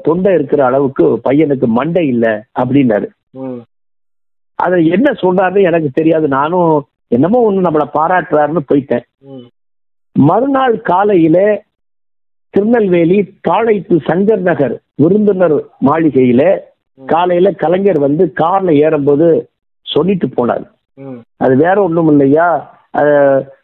[0.06, 3.08] தொண்டை இருக்கிற அளவுக்கு பையனுக்கு மண்டை இல்லை அப்படின்னாரு.
[4.60, 6.28] அது என்ன சொல்றாருன்னு எனக்கு தெரியாது.
[6.38, 6.72] நானும்
[7.16, 9.06] என்னமோ ஒண்ணு நம்மளை பாராட்டுறாருன்னு போயிட்டேன்.
[10.18, 11.38] மறுநாள் காலையில
[12.54, 15.56] திருநெல்வேலி தாழைப்பு சங்கர் நகர் விருந்தினர்
[15.86, 16.42] மாளிகையில
[17.00, 19.28] காலையில கலைஞர் வந்து கார்ல ஏறும்போது
[19.86, 20.64] சொல்லிட்டு போனார்.
[21.38, 22.48] அது வேற ஒண்ணும் இல்லையா?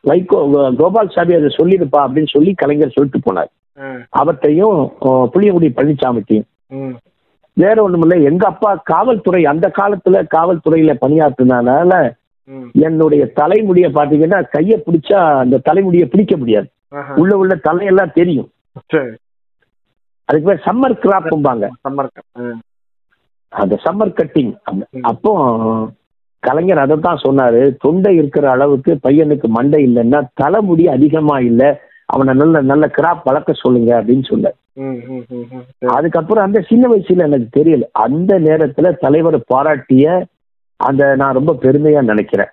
[0.06, 0.40] வைகோ
[0.78, 3.50] கோபால் சாமி அதை சொல்லிருப்பா அப்படின்னு சொல்லி கலைஞர் சொல்லிட்டு போனார்.
[4.12, 4.78] அவற்றையும்
[5.34, 6.94] புளியங்குடி பழனிசாமிட்டையும் ம்,
[7.58, 8.24] வேற ஒண்ணும் இல்லை.
[8.24, 11.94] எங்க அப்பா காவல்துறை அந்த காலத்துல காவல்துறையில பணியாற்றினால
[12.84, 16.68] என்னுடைய தலைமுடிய பாத்தீங்கன்னா கைய பிடிச்சா அந்த தலைமுடிய பிடிக்க முடியாது.
[17.18, 18.50] உள்ள உள்ள தலையெல்லாம் தெரியும்.
[20.30, 22.44] அதுக்கு பேர் சம்மர் கிராப்பும்பாங்க சம்மர்க்கம் ஆ,
[23.54, 24.52] அந்த சம்மர் கட்டிங்
[25.04, 25.32] அப்போ
[26.44, 27.62] கலைஞர் அதை தான் சொன்னாரு.
[27.84, 31.70] தொண்டை இருக்கிற அளவுக்கு பையனுக்கு மண்டை இல்லைன்னா தலைமுடி அதிகமா இல்லை.
[32.10, 34.52] அவனை நல்ல நல்ல கிராப் வளர்க்க சொல்லுங்க அப்படின்னு சரி.
[35.96, 37.84] அதுக்கப்புறம் அந்த சின்ன வயசுல எனக்கு தெரியல.
[38.06, 40.06] அந்த நேரத்துல தலைவர் பாராட்டிய
[40.80, 42.52] அந்த நான் ரொம்ப பெருமையா நினைக்கிறேன்.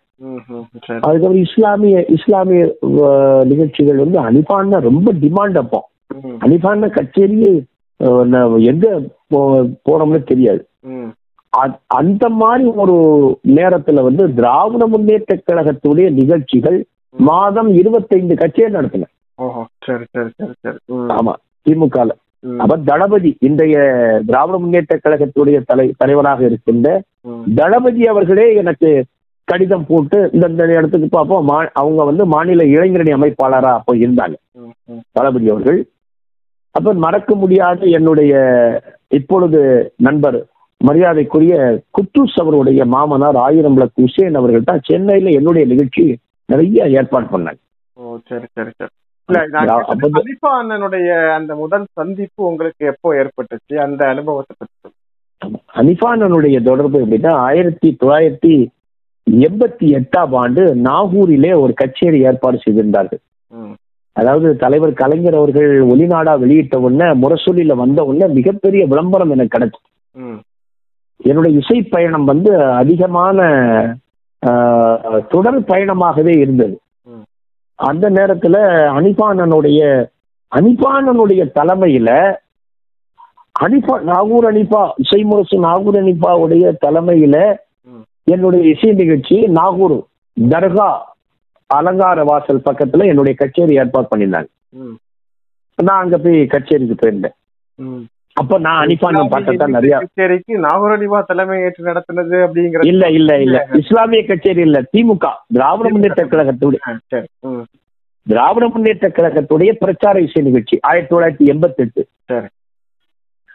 [1.00, 2.62] அதுக்கப்புறம் இஸ்லாமிய இஸ்லாமிய
[3.44, 5.80] நிகழ்ச்சிகள் வந்து அனிஃபான்னா ரொம்ப டிமாண்ட் அப்போ.
[6.14, 7.52] ம், அனிஃபான்னா கச்சேரியே
[8.64, 8.86] எங்க
[9.88, 10.62] போனோம்னு தெரியாது.
[11.94, 12.96] அந்த மாதிரி ஒரு
[13.54, 16.78] நேரத்துல வந்து திராவிட முன்னேற்ற கழகத்துடைய நிகழ்ச்சிகள்
[17.14, 18.72] மாதம் இருபத்தைந்து கச்சேரி
[20.88, 21.32] ம், ஆமா
[21.66, 21.96] திமுக
[22.44, 23.76] அப்ப தளபதி இன்றைய
[24.28, 26.88] திராவிட முன்னேற்ற கழகத்துடைய தலை தலைவராக இருக்கின்ற
[27.58, 28.90] தளபதி அவர்களே எனக்கு
[29.48, 31.48] கடிதம் போட்டு இந்த இடத்துக்கு பார்ப்போம்.
[31.80, 34.36] அவங்க வந்து மாநில இளைஞரணி அமைப்பாளரா அப்போ இருந்தாங்க.
[35.16, 35.80] தளபதி அவர்கள்.
[36.74, 38.32] அப்ப மறக்க முடியாத என்னுடைய
[39.18, 39.60] இப்பொழுது
[40.06, 40.38] நண்பர்
[40.80, 41.54] மரியாதைக்குரிய
[41.96, 46.04] குத்தூஸ் அவருடைய மாமனார் ஆயிரம் விளக்கு ஹுசேன் அவர்கள் தான் சென்னையில என்னுடைய நிகழ்ச்சி
[46.48, 47.60] நிறைய ஏற்பாடு பண்ணாங்க.
[50.16, 53.74] கலிஃபா அண்ணனுடைய அந்த முதல் சந்திப்பு உங்களுக்கு எப்போ ஏற்பட்டுச்சு?
[53.78, 54.98] அந்த அனுபவத்தை பத்தி சொல்லுங்க.
[55.74, 58.54] அனிஃபானனுடைய தொடர்பு எப்படின்னா ஆயிரத்தி தொள்ளாயிரத்தி
[59.26, 63.22] எண்பத்தி எட்டாம் ஆண்டு நாகூரிலே ஒரு கச்சேரி ஏற்பாடு செய்திருந்தார்கள்.
[64.16, 69.80] அதாவது தலைவர் கலைஞர் அவர்கள் ஒளிநாடா வெளியிட்ட உடனே முரசொலியில வந்த உடனே மிகப்பெரிய விளம்பரம் எனக்கு கிடைச்சு
[70.14, 70.38] ம்,
[71.20, 72.50] என்னுடைய இசை பயணம் வந்து
[72.80, 73.38] அதிகமான
[75.28, 76.74] தொடர் பயணமாகவே இருந்தது.
[77.80, 78.56] அந்த நேரத்துல
[78.94, 79.80] அனிபானனுடைய
[80.52, 82.10] அனிபானனுடைய தலைமையில
[83.56, 87.36] அனிபா நாகூர் அனிபா இசை முரசு நாகூர் அனிபாவுடைய தலைமையில.
[88.26, 89.96] என்னுடைய இசை நிகழ்ச்சி நாகூர்
[90.36, 90.88] தர்கா
[91.70, 94.96] அலங்கார வாசல் பக்கத்துல என்னுடைய கச்சேரி ஏற்பாடு பண்ணியிருந்தாங்க ம்,
[95.78, 97.36] நான் அங்க போய் கச்சேரிக்கு போயிருந்தேன்
[97.78, 98.04] ம்.
[98.36, 103.56] அப்ப நான் அனிபானன் பாட்டை தான் நிறைய கச்சேரிக்கு நாகூரடிவா தலைமை ஏற்று நடத்தினது அப்படிங்கிற இல்ல இல்ல இல்ல.
[103.80, 104.78] இஸ்லாமிய கச்சேரி இல்ல.
[104.92, 105.24] திமுக.
[105.54, 106.80] திராவிட முன்னேற்ற கழகத்துடைய
[108.26, 112.02] திராவிட முன்னேற்ற கழகத்துடைய பிரச்சார இசை நிகழ்ச்சி ஆயிரத்தி தொள்ளாயிரத்தி எண்பத்தி எட்டு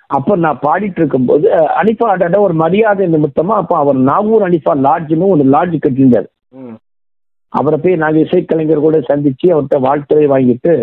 [0.09, 1.45] அப்ப நான் பாடிட்டு இருக்கும்போது
[1.79, 6.27] அனிஃபா அடாட ஒரு மரியாதை நிமித்தமா அப்ப அவர் நாகூர் அனிஃபா லாட்ஜ்னு ஒரு லாட்ஜ் கட்டியிருந்தார்.
[7.53, 10.73] அவரை போய் நாங்க இசைக்கலைஞர் கூட சந்திச்சு அவர்கிட்ட வாழ்த்துறை வாங்கிட்டு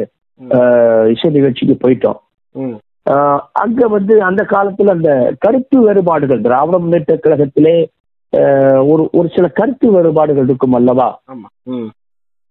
[1.12, 2.18] இசை நிகழ்ச்சிக்கு போயிட்டோம்.
[3.62, 7.74] அங்க வந்து அந்த காலத்துல அந்த கருத்து வேறுபாடுகள் திராவிட முன்னேற்ற கழகத்திலே
[8.90, 11.08] ஒரு ஒரு சில கருத்து வேறுபாடுகள் இருக்கும் அல்லவா?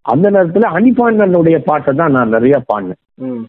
[0.06, 3.02] அந்த நேரத்துல அனிபாண்டனுடைய பாட்டை தான் நான் நிறைய பாடினேன்.
[3.26, 3.44] ம்,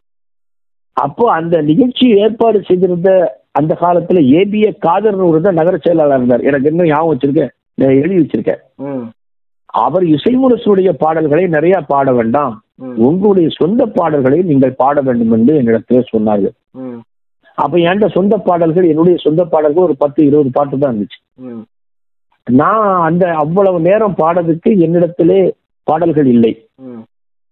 [0.97, 3.11] அப்போ அந்த நிகழ்ச்சி ஏற்பாடு செய்திருந்த
[3.53, 6.47] அந்த காலத்துல ஏபிஏ காதர்னு தான் நகர செயலாளர் இருந்தார்.
[6.51, 7.53] எனக்கு இன்னும் ஞாபகம் வச்சிருக்கேன்.
[7.99, 8.63] எழுதி வச்சிருக்கேன்.
[8.87, 9.07] ம்,
[9.85, 12.55] அவர் இசைமுரசுடைய பாடல்களை நிறைய பாட வேண்டாம்.
[13.07, 16.55] உங்களுடைய சொந்த பாடல்களை நீங்கள் பாட வேண்டும் என்று என்னிடத்துல சொன்னார்கள்.
[17.63, 21.21] அப்ப என்கிட்ட சொந்த பாடல்கள் என்னுடைய சொந்த பாடல்கள் ஒரு பத்து இருபது பாட்டு தான் இருந்துச்சு.
[22.47, 25.41] நான் அந்த அவ்வளவு நேரம் பாடுறதுக்கு என்னிடத்திலே
[25.91, 26.53] பாடல்கள் இல்லை.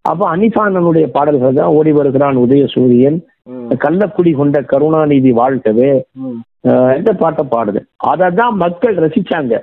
[0.04, 3.18] அப்ப அனிஃபானனுடைய பாடல்கள் தான் ஓடி வருகிறான் உதயசூரியன்.
[3.84, 5.90] கள்ளக்குடி கொண்ட கருணாநிதி வாழ்க்கவே
[6.98, 7.80] இந்த பாட்டை பாடுது?
[8.10, 9.54] அதை தான் மக்கள் ரசிச்சாங்க.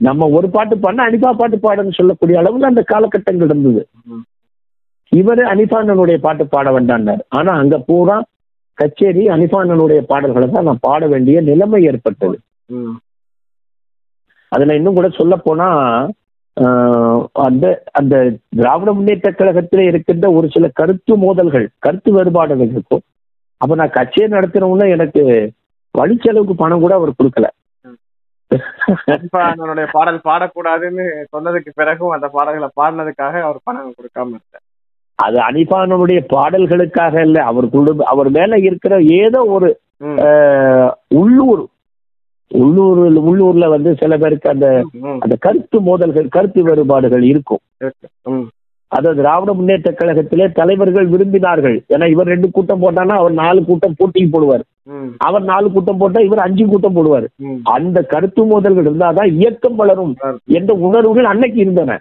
[0.00, 3.82] நம்ம ஒரு பாட்டு பாடினா அனிபா பாட்டு பாடுன்னு சொல்லக்கூடிய அளவுல அந்த காலகட்டங்கள் இருந்தது.
[5.12, 8.16] இவரு அனிபானனுடைய பாட்டு பாட வேண்டாண்டார் ஆனா அங்க பூரா
[8.78, 12.36] கச்சேரி அனிபானனுடைய பாடல்களை தான் நான் பாட வேண்டிய நிலைமை ஏற்பட்டது.
[14.52, 15.68] அதுல இன்னும் கூட சொல்ல போனா
[17.46, 17.66] அந்த
[17.98, 18.14] அந்த
[18.58, 23.04] திராவிட முன்னேற்ற கழகத்தில் இருக்கின்ற ஒரு சில கருத்து மோதல்கள் கருத்து வேறுபாடுகள் இருக்கும்.
[23.60, 25.22] அப்ப நான் கட்சியை நடத்துறவங்க எனக்கு
[25.94, 27.46] வழிச்செலவுக்கு பணம் கூட அவர் கொடுக்கல.
[29.14, 34.66] அன்பானவனுடைய பாடல் பாடக்கூடாதுன்னு சொன்னதுக்கு பிறகும் அந்த பாடல்களை பாடினதுக்காக அவர் பணம் கொடுக்காம இருந்தார்
[35.18, 39.68] அது அனிபானனுடைய பாடல்களுக்காக இல்ல அவர் குடும்ப அவர் மேல இருக்கிற ஏதோ ஒரு
[41.20, 41.62] உள்ளூர்
[42.50, 44.68] உள்ளூர் உள்ளூர்ல வந்து சில பேருக்கு அந்த
[45.20, 47.60] அந்த கருத்து மோதல்கள் கருத்து வேறுபாடுகள் இருக்கும்.
[47.80, 48.06] இருக்கு.
[48.30, 48.46] ம்,
[48.92, 51.76] அது திராவிட முன்னேற்ற கழகத்திலே தலைவர்கள் விரும்பினார்கள்.
[51.94, 54.64] ஏன்னா இவர் ரெண்டு கூட்டம் போட்டான்னா அவர் நாலு கூட்டம் போட்டிக்கு போடுவார்.
[55.26, 57.26] அவர் நாலு கூட்டம் போட்டா இவர் அஞ்சு கூட்டம் போடுவார்.
[57.76, 60.14] அந்த கருத்து மோதல்கள் இருந்தாதான் இயக்கம் வளரும்.
[60.58, 61.98] என்ற உணர்வுகள் அன்னைக்கு இருந்தன.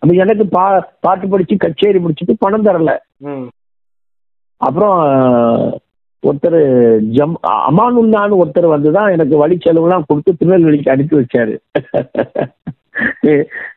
[0.00, 0.64] அப்ப எனக்கு பா
[1.00, 2.92] பாட்டு படிச்சு கச்சேரி முடிச்சுட்டு பணம் தரல.
[4.66, 4.98] அப்புறம்
[6.22, 6.60] ஒருத்தர்
[7.16, 7.38] ஜம்
[7.70, 11.54] அமானுல்லான்னு ஒருத்தர் வந்துதான் எனக்கு வழி செலவுலாம் கொடுத்து திருநெல்வேலிக்கு அனுப்பி வச்சாரு.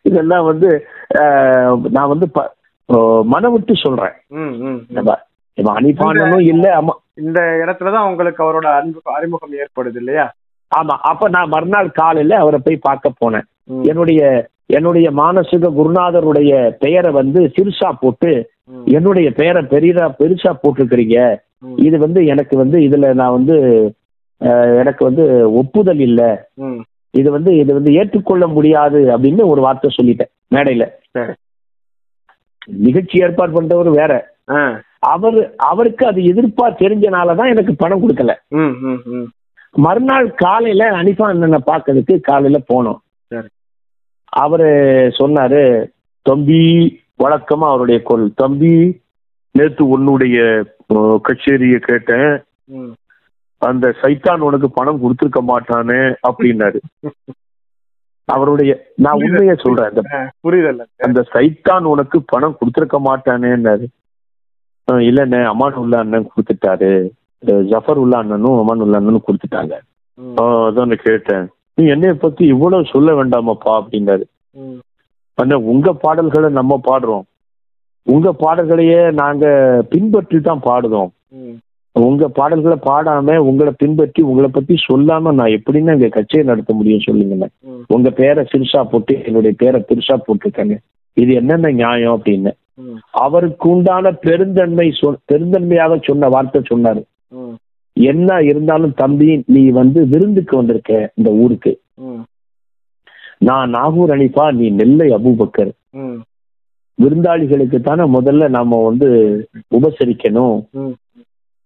[0.08, 0.70] இதெல்லாம் வந்து
[1.96, 2.28] நான் வந்து
[3.34, 4.16] மனம் விட்டு சொல்றேன்.
[5.58, 5.68] ம், ம், ம்.
[5.68, 10.26] நம்ம நம்ம அனிபானனும் இல்ல அம்மா இந்த இடத்துலதான் உங்களுக்கு அவரோட அன்பு அறிமுகம் ஏற்படுது இல்லையா?
[10.72, 13.46] ஆமா அப்ப நான் மறுநாள் காலையில அவரை போய் பார்க்க போனேன்.
[13.84, 14.22] என்னுடைய
[14.70, 18.32] என்னுடைய மானசீக குருநாதருடைய பெயரை வந்து சிறுசா போட்டு
[18.92, 21.18] என்னுடைய பெயரை பெரியதா பெருசா போட்டிருக்கிறீங்க.
[21.82, 23.56] இது வந்து எனக்கு வந்து இதுல நான் வந்து
[24.78, 26.22] எனக்கு வந்து ஒப்புதல் இல்ல.
[27.14, 30.86] இது வந்து இது வந்து ஏற்றுக்கொள்ள முடியாது அப்படின்னு ஒரு வார்த்தை சொல்லிட்டேன் மேடையில.
[32.82, 34.14] நிகழ்ச்சி ஏற்பாடு பண்றவர் வேற.
[35.00, 38.36] அவர் அவருக்கு அது எதிர்ப்பா தெரிஞ்சனாலதான் எனக்கு பணம் கொடுக்கல.
[38.48, 39.28] ம், ம், ம்.
[39.72, 42.98] மறுநாள் காலையில அனிஃபா அண்ணனை பார்க்கறதுக்கு காலையில போனோம்.
[43.28, 43.48] சரி.
[44.30, 44.68] அவரு
[45.20, 45.90] சொன்னாரு
[46.22, 46.64] தம்பி
[47.24, 48.32] வழக்கமா அவருடைய குரல்.
[48.36, 49.02] தம்பி
[49.52, 52.44] நேத்து உன்னுடைய கச்சேரியை கேட்டேன்.
[53.58, 56.80] அந்த சைத்தான் உனக்கு பணம் கொடுத்துருக்க மாட்டானே அப்படின்னாரு.
[58.26, 59.88] அவருடைய நான் உண்மையை சொல்றேன்.
[59.88, 63.86] அந்த புரியுதல்ல அந்த சைத்தான் உனக்கு பணம் கொடுத்துருக்க மாட்டானேன்னாரு.
[64.88, 66.92] இல்லண்ணே அமான் உல்லா அண்ணன் கொடுத்துட்டாரு.
[67.72, 69.74] ஜஃபர் உல்லா அண்ணனும் அமான் உல்லா அண்ணனும் கொடுத்துட்டாங்க.
[70.44, 71.46] அதான் கேட்டேன்.
[71.78, 74.26] நீ என்னைய பத்தி இவ்வளவு சொல்ல வேண்டாமாப்பா அப்படின்னாரு.
[75.38, 77.26] அண்ணா உங்க பாடல்களை நம்ம பாடுறோம்.
[78.08, 79.46] உங்க பாடல்களையே நாங்க
[79.92, 81.10] பின்பற்றி தான் பாடுறோம்
[82.06, 87.48] உங்க பாடல்களை பாடாம உங்களை பின்பற்றி உங்களை பத்தி சொல்லாம நான் எப்படின்னா இங்க கச்சேரி நடத்த முடியும் சொல்லுங்கண்ணே.
[87.96, 90.76] உங்க பேரை சிறுசா போட்டு என்னுடைய பேரை பெருசா போட்டிருக்காங்க.
[91.14, 92.52] இது என்னென்ன நியாயம் அப்படின்னு.
[93.26, 94.88] அவருக்கு உண்டான பெருந்தன்மை
[95.32, 97.04] பெருந்தன்மையாக சொன்ன வார்த்தை சொன்னாரு.
[97.98, 101.74] என்ன இருந்தாலும் தம்பி நீ வந்து விருந்துக்கு வந்திருக்க இந்த ஊருக்கு.
[103.48, 105.74] நான் நாகூர் அனிஃபா நீ நெல்லை அபூபக்கர்.
[107.00, 109.10] விருந்தாளிகளுக்கு தானே முதல்ல நாம வந்து
[109.78, 110.58] உபசரிக்கணும்.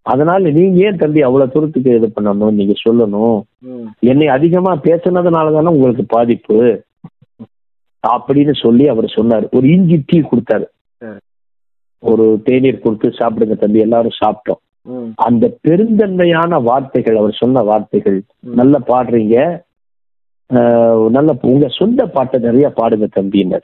[0.02, 2.52] அதனால நீங்க ஏன் தம்பி அவ்வளவு தூரத்துக்கு இது பண்ணணும்?
[2.52, 3.42] நீங்க சொல்லணும்.
[4.00, 6.84] என்னை அதிகமா பேசுனதுனால தானே உங்களுக்கு பாதிப்பு?
[8.08, 9.48] அப்படின்னு சொல்லி அவர் சொன்னார்.
[9.52, 10.66] ஒரு இஞ்சி டீ கொடுத்தாரு.
[12.00, 15.12] ஒரு தேநீர் கொடுத்து சாப்பிடுங்க தம்பி எல்லாரும் சாப்பிட்டோம்.
[15.16, 18.24] அந்த பெருந்தன்மையான வார்த்தைகள் அவர் சொன்ன வார்த்தைகள்.
[18.40, 19.62] நல்லா பாடுறீங்க.
[21.10, 23.62] நல்ல உங்க சொந்த பாட்டை நிறைய பாடுங்க தம்பினர்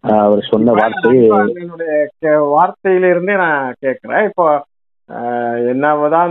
[0.00, 4.64] அவர் சொன்ன வார்த்தை என்னுடைய கே- வார்த்தையிலிருந்தே நான் கேட்கிறேன் இப்போ
[5.10, 5.58] ஆஹ்,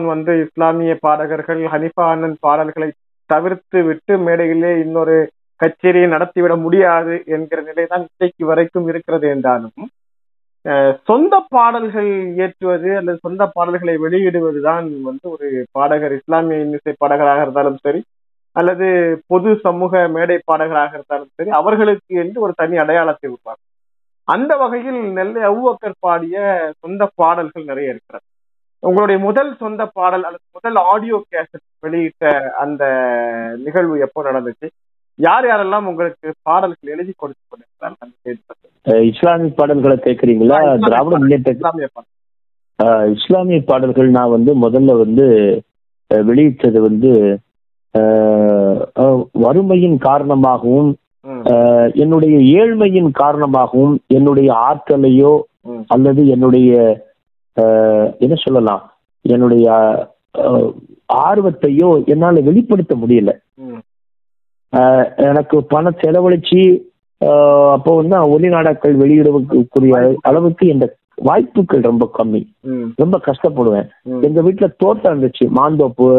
[0.10, 2.90] வந்து இஸ்லாமிய பாடகர்கள் ஹனிஃபா அண்ணன் பாடல்களை
[3.30, 5.16] தவிர்த்து விட்டு மேடையிலே இன்னொரு
[5.60, 9.74] கச்சேரியை நடத்திவிட முடியாது என்கிற நிலைதான் இன்றைக்கு வரைக்கும் இருக்கிறது என்றாலும்
[10.66, 17.80] ஆஹ், சொந்த பாடல்கள் இயற்றுவது அல்லது சொந்த பாடல்களை வெளியிடுவதுதான் வந்து ஒரு பாடகர் இஸ்லாமிய இன்னிசை பாடகராக இருந்தாலும்
[17.86, 18.02] சரி
[18.56, 18.88] அல்லது
[19.28, 23.66] பொது சமூக மேடை பாடகராக இருந்தாலும் சரி அவர்களுக்கு என்று ஒரு தனி அடையாளத்தை உருவாக்கும்.
[24.28, 26.38] அந்த வகையில் நெல்லை அவ்வக்கர் பாடிய
[26.82, 28.26] சொந்த பாடல்கள் நிறைய இருக்கிறது.
[28.88, 32.32] உங்களுடைய முதல் சொந்த பாடல் அல்லது முதல் ஆடியோ கேசட் வெளியிட்ட
[32.64, 32.84] அந்த
[33.66, 34.68] நிகழ்வு எப்போ நடந்துச்சு?
[35.20, 38.12] யார் யாரெல்லாம் உங்களுக்கு பாடல்கள் எழுதி கொடுத்து கொண்டிருக்கிறார்கள்?
[39.12, 40.60] இஸ்லாமிய பாடல்களை கேட்கறீங்களா?
[40.86, 42.16] திராவிட முன்னேற்ற இஸ்லாமிய பாடல்.
[43.18, 45.28] இஸ்லாமிய பாடல்கள் நான் வந்து முதல்ல வந்து
[46.30, 47.12] வெளியிட்டது வந்து
[49.44, 50.90] வறுமையின் காரணமாகவும்
[52.04, 55.34] என்னுடைய ஏழ்மையின் காரணமாகவும் என்னுடைய ஆற்றலையோ
[55.94, 56.72] அல்லது என்னுடைய
[58.24, 58.84] என்ன சொல்லலாம்?
[59.22, 59.68] என்னுடைய
[61.26, 63.32] ஆர்வத்தையோ என்னால வெளிப்படுத்த முடியல.
[65.30, 66.62] எனக்கு பணம் செலவழிச்சு
[67.76, 69.93] அப்போ வந்து ஒளி நாடாக்கள் வெளியிடக்கூடிய
[70.30, 70.86] அளவுக்கு இந்த
[71.30, 72.41] வாய்ப்புகள் ரொம்ப கம்மி.
[73.01, 73.88] ரொம்ப கஷ்டப்படுவேன்.
[74.28, 75.45] எங்க வீட்டுல தோட்டம் இருந்துச்சு.
[75.60, 76.10] மாந்தோப்பு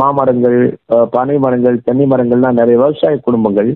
[0.00, 0.58] மாமரங்கள்
[1.10, 3.70] பனை மரங்கள் தென்னை மரங்கள்லாம் நிறைய விவசாய குடும்பங்கள்.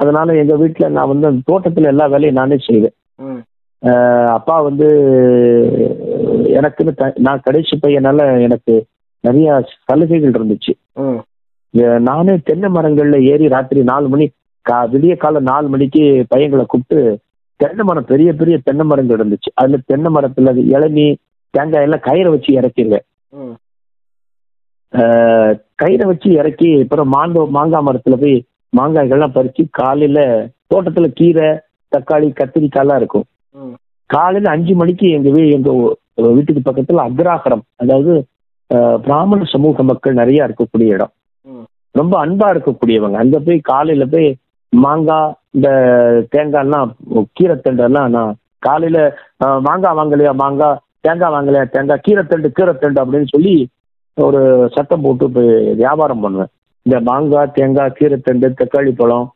[0.00, 2.96] அதனால எங்க வீட்டுல நான் வந்து அந்த தோட்டத்துல எல்லா வேலையும் நானே செய்வேன்.
[4.36, 4.86] அப்பா வந்து
[6.58, 6.92] எனக்குன்னு
[7.26, 8.74] நான் கடைசி பையனால எனக்கு
[9.24, 10.72] நிறைய சலுகைகள் இருந்துச்சு.
[12.08, 14.26] நானே தென்னை மரங்கள்ல ஏறி ராத்திரி நாலு மணி
[14.66, 16.02] கா விடிய காலம் நாலு மணிக்கு
[16.32, 17.00] பையங்களை கூப்பிட்டு
[17.60, 19.50] தென்னை மரம் பெரிய பெரிய தென்னை மரங்கள் இருந்துச்சு.
[19.60, 21.06] அதுல தென்னை மரத்துல இளநீ
[21.54, 23.06] தேங்காய் எல்லாம் கயிறை வச்சு இறக்கிடுவேன்
[25.82, 28.36] கயிறை வச்சு இறக்கி அப்புறம் மாந்தோ மாங்காய் மரத்துல போய்
[28.72, 30.20] மாங்காய்கள்லாம் பறிச்சு காலையில
[30.72, 31.48] தோட்டத்துல கீரை
[31.92, 33.26] தக்காளி கத்திரிக்காய்லாம் இருக்கும்.
[34.10, 35.94] காலையில அஞ்சு மணிக்கு எங்க வீ எங்க ஊ-
[36.32, 38.12] வீட்டுக்கு பக்கத்துல அக்ராகரம் அதாவது
[39.00, 41.12] பிராமண சமூக மக்கள் நிறைய இருக்கக்கூடிய இடம்.
[41.94, 43.16] ரொம்ப அன்பா இருக்கக்கூடியவங்க.
[43.16, 44.28] அங்க போய் காலையில போய்
[44.72, 45.68] மாங்காய் இந்த
[46.32, 46.90] தேங்காய்லாம்
[47.38, 48.98] கீரைத்தண்டெல்லாம் நான் காலையில
[49.60, 53.54] மாங்காய் வாங்கலையா மாங்காய் தேங்காய் வாங்கலையா தேங்காய் கீரைத்தண்டு கீரைத்தண்டு அப்படின்னு சொல்லி
[54.16, 54.40] ஒரு
[54.74, 56.50] சத்தம் போட்டு போய் வியாபாரம் பண்ணுவேன்.
[56.86, 59.26] இந்த மாங்காய் தேங்காய் கீரைத்தண்டு தக்காளி பழம்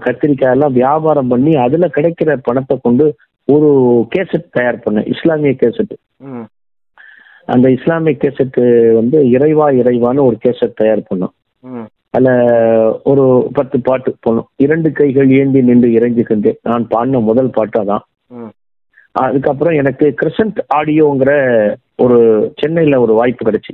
[0.00, 3.04] கத்திரிக்காய் எல்லாம் வியாபாரம் பண்ணி அதுல கிடைக்கிற பணத்தை கொண்டு
[3.48, 3.68] ஒரு
[4.14, 5.94] கேசட் தயார் பண்ணேன் இஸ்லாமிய கேசட்
[7.48, 8.58] அந்த இஸ்லாமிய கேசட்
[8.94, 11.34] வந்து இறைவா இறைவான்னு ஒரு கேசட் தயார் பண்ணோம்.
[12.10, 12.30] அதுல
[13.04, 18.04] ஒரு பத்து பாட்டு போனோம் இரண்டு கைகள் ஏந்தி நின்று இறங்குகின்றேன் நான் பாடின முதல் பாட்டு அதான்.
[18.30, 18.52] ம்.
[19.14, 21.30] அதுக்கப்புறம் எனக்கு கிரசன்ட் ஆடியோங்கிற
[21.98, 22.18] ஒரு
[22.60, 23.72] சென்னையில ஒரு வாய்ப்பு கிடைச்சு.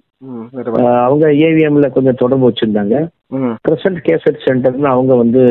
[1.05, 2.97] அவங்க ஏவிஎம்ல கொஞ்சம் தொடர்பு வச்சிருந்தாங்க.
[3.67, 5.43] கிரசன்ட் கேசட் சென்டர்னு அவங்க வந்து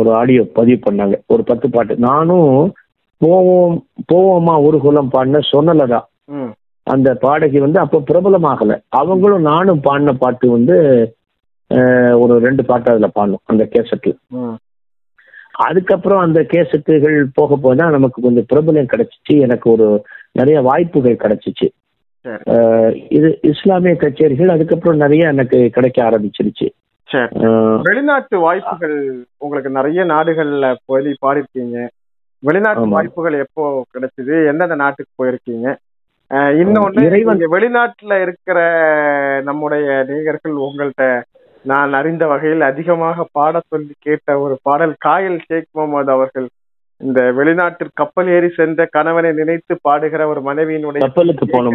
[0.00, 1.16] ஒரு ஆடியோ பதிவு பண்ணாங்க.
[1.26, 1.94] ஒரு பத்து பாட்டு.
[2.06, 2.50] நானும்
[3.20, 3.74] போவோம்
[4.12, 6.00] போவோமா ஒரு குலம் பாடின சொன்னலதா
[6.86, 8.72] அந்த பாடகி வந்து அப்போ பிரபலமாகல.
[9.00, 10.76] அவங்களும் நானும் பாடின பாட்டு வந்து
[12.22, 14.12] ஒரு ரெண்டு பாட்டு அதுல பாடணும் அந்த கேசட்ல
[15.66, 19.34] அதுக்கப்புறம் அந்த கேசட்டுகள் போக தான் நமக்கு கொஞ்சம் பிரபலம் கிடைச்சிச்சு.
[19.46, 19.88] எனக்கு ஒரு
[20.32, 21.68] நிறைய வாய்ப்புகள் கிடைச்சிச்சு.
[23.16, 26.68] இது இஸ்லாமிய கச்சேரிகள் அதுக்கப்புறம் நிறைய எனக்கு கிடைக்க ஆரம்பிச்சிருச்சு.
[27.88, 28.96] வெளிநாட்டு வாய்ப்புகள்
[29.38, 31.78] உங்களுக்கு நிறைய நாடுகள்ல போய் பாடிருக்கீங்க.
[32.38, 32.88] வெளிநாட்டு.
[32.88, 34.34] வாய்ப்புகள் எப்போ கிடைச்சது?
[34.50, 35.68] எந்தெந்த நாட்டுக்கு போயிருக்கீங்க?
[36.60, 38.58] இன்னொன்னு வெளிநாட்டுல இருக்கிற
[39.44, 41.04] நம்முடைய நேயர்கள் உங்கள்ட்ட
[41.70, 46.48] நான் அறிந்த வகையில் அதிகமாக பாட சொல்லி கேட்ட ஒரு பாடல் காயல் ஷேக் முகமது அவர்கள்.
[47.00, 51.72] இந்த வெளிநாட்டில் கப்பல் ஏறி சென்ற கணவனை நினைத்து பாடுகிற ஒரு மனைவியினுடைய கப்பலுக்கு போன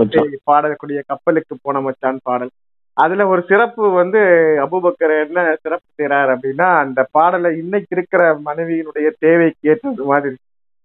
[0.51, 2.51] பாடக்கூடிய கப்பலுக்கு போன மச்சான் பாடல்.
[2.93, 4.21] அதுல ஒரு சிறப்பு வந்து
[4.65, 10.35] அபூபக்கர் என்ன சிறப்பு செய்றார் அப்படின்னா அந்த பாடலை இன்னைக்கு இருக்கிற மனைவியினுடைய தேவைக்கு ஏற்றது மாதிரி.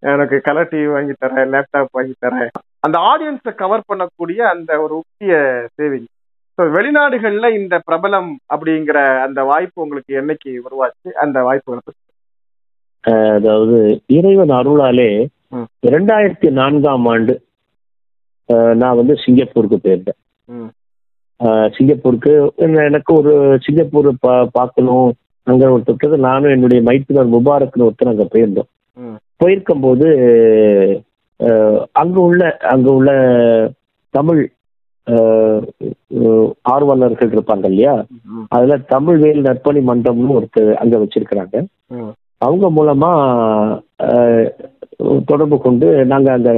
[0.03, 2.53] எனக்கு கலர் டிவி வாங்கி தரேன் லேப்டாப் வாங்கி தரேன்.
[2.81, 5.35] அந்த ஆடியன்ஸை கவர் பண்ணக்கூடிய அந்த ஒரு உத்திய
[5.77, 6.09] சேவிங்
[6.59, 11.09] ஸோ வெளிநாடுகள்ல இந்த பிரபலம் அப்படிங்கிற அந்த வாய்ப்பு உங்களுக்கு என்னைக்கு உருவாச்சு?
[11.23, 11.39] அந்த
[13.05, 13.79] ஆஹ் அதாவது
[14.17, 15.09] இறைவன் அருளாலே.
[15.87, 17.35] இரண்டாயிரத்தி நான்காம் ஆண்டு
[18.75, 20.21] நான் வந்து சிங்கப்பூருக்கு போயிருந்தேன்.
[21.77, 22.33] சிங்கப்பூருக்கு
[22.85, 23.33] எனக்கு ஒரு
[23.63, 25.09] சிங்கப்பூர் பா பார்க்கணும்
[25.47, 26.17] அங்க ஒரு தொட்டது.
[26.27, 28.69] நானும் என்னுடைய மைத்துனர் முபாரக்னு ஒருத்தர் அங்க போயிருந்தோம்.
[28.97, 30.09] ம், போயிருக்கும்போது
[31.41, 32.43] ஆஹ் அங்க உள்ள
[32.73, 33.11] அங்க உள்ள
[34.15, 34.43] தமிழ்
[36.75, 37.95] ஆர்வலர்கள் இருப்பாங்க இல்லையா?
[38.49, 41.57] அதுல தமிழ் வேல் நற்பணி மன்றம்னு ஒருத்தர் அங்க வச்சிருக்கிறாங்க.
[42.47, 43.11] அவங்க மூலமா
[45.27, 46.51] தொடர்பு கொண்டு நாங்க அந்த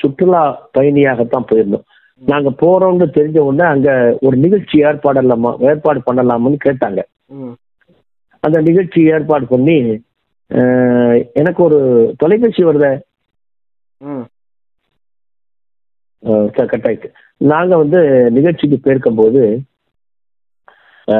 [0.00, 0.42] சுற்றுலா
[0.78, 1.86] பயணியாகத்தான் போயிருந்தோம்.
[2.22, 3.90] நாங்க போறோம்னு தெரிஞ்ச உடனே அங்க
[4.20, 7.00] ஒரு நிகழ்ச்சி ஏற்பாடலாமா ஏற்பாடு பண்ணலாமான்னு கேட்டாங்க.
[8.44, 9.76] அந்த நிகழ்ச்சி ஏற்பாடு பண்ணி
[11.40, 11.78] எனக்கு ஒரு
[12.18, 12.92] தொலைபேசி வருதே.
[16.22, 17.08] ம், கட்டாயிட்டு.
[17.36, 18.00] நாங்க வந்து
[18.30, 19.42] நிகழ்ச்சிக்கு போயிருக்கும்போது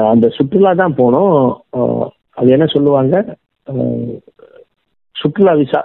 [0.09, 1.55] அந்த சுற்றுலா தான் போனோம்.
[2.33, 3.15] அது என்ன சொல்லுவாங்க?
[5.15, 5.79] சுற்றுலா விசா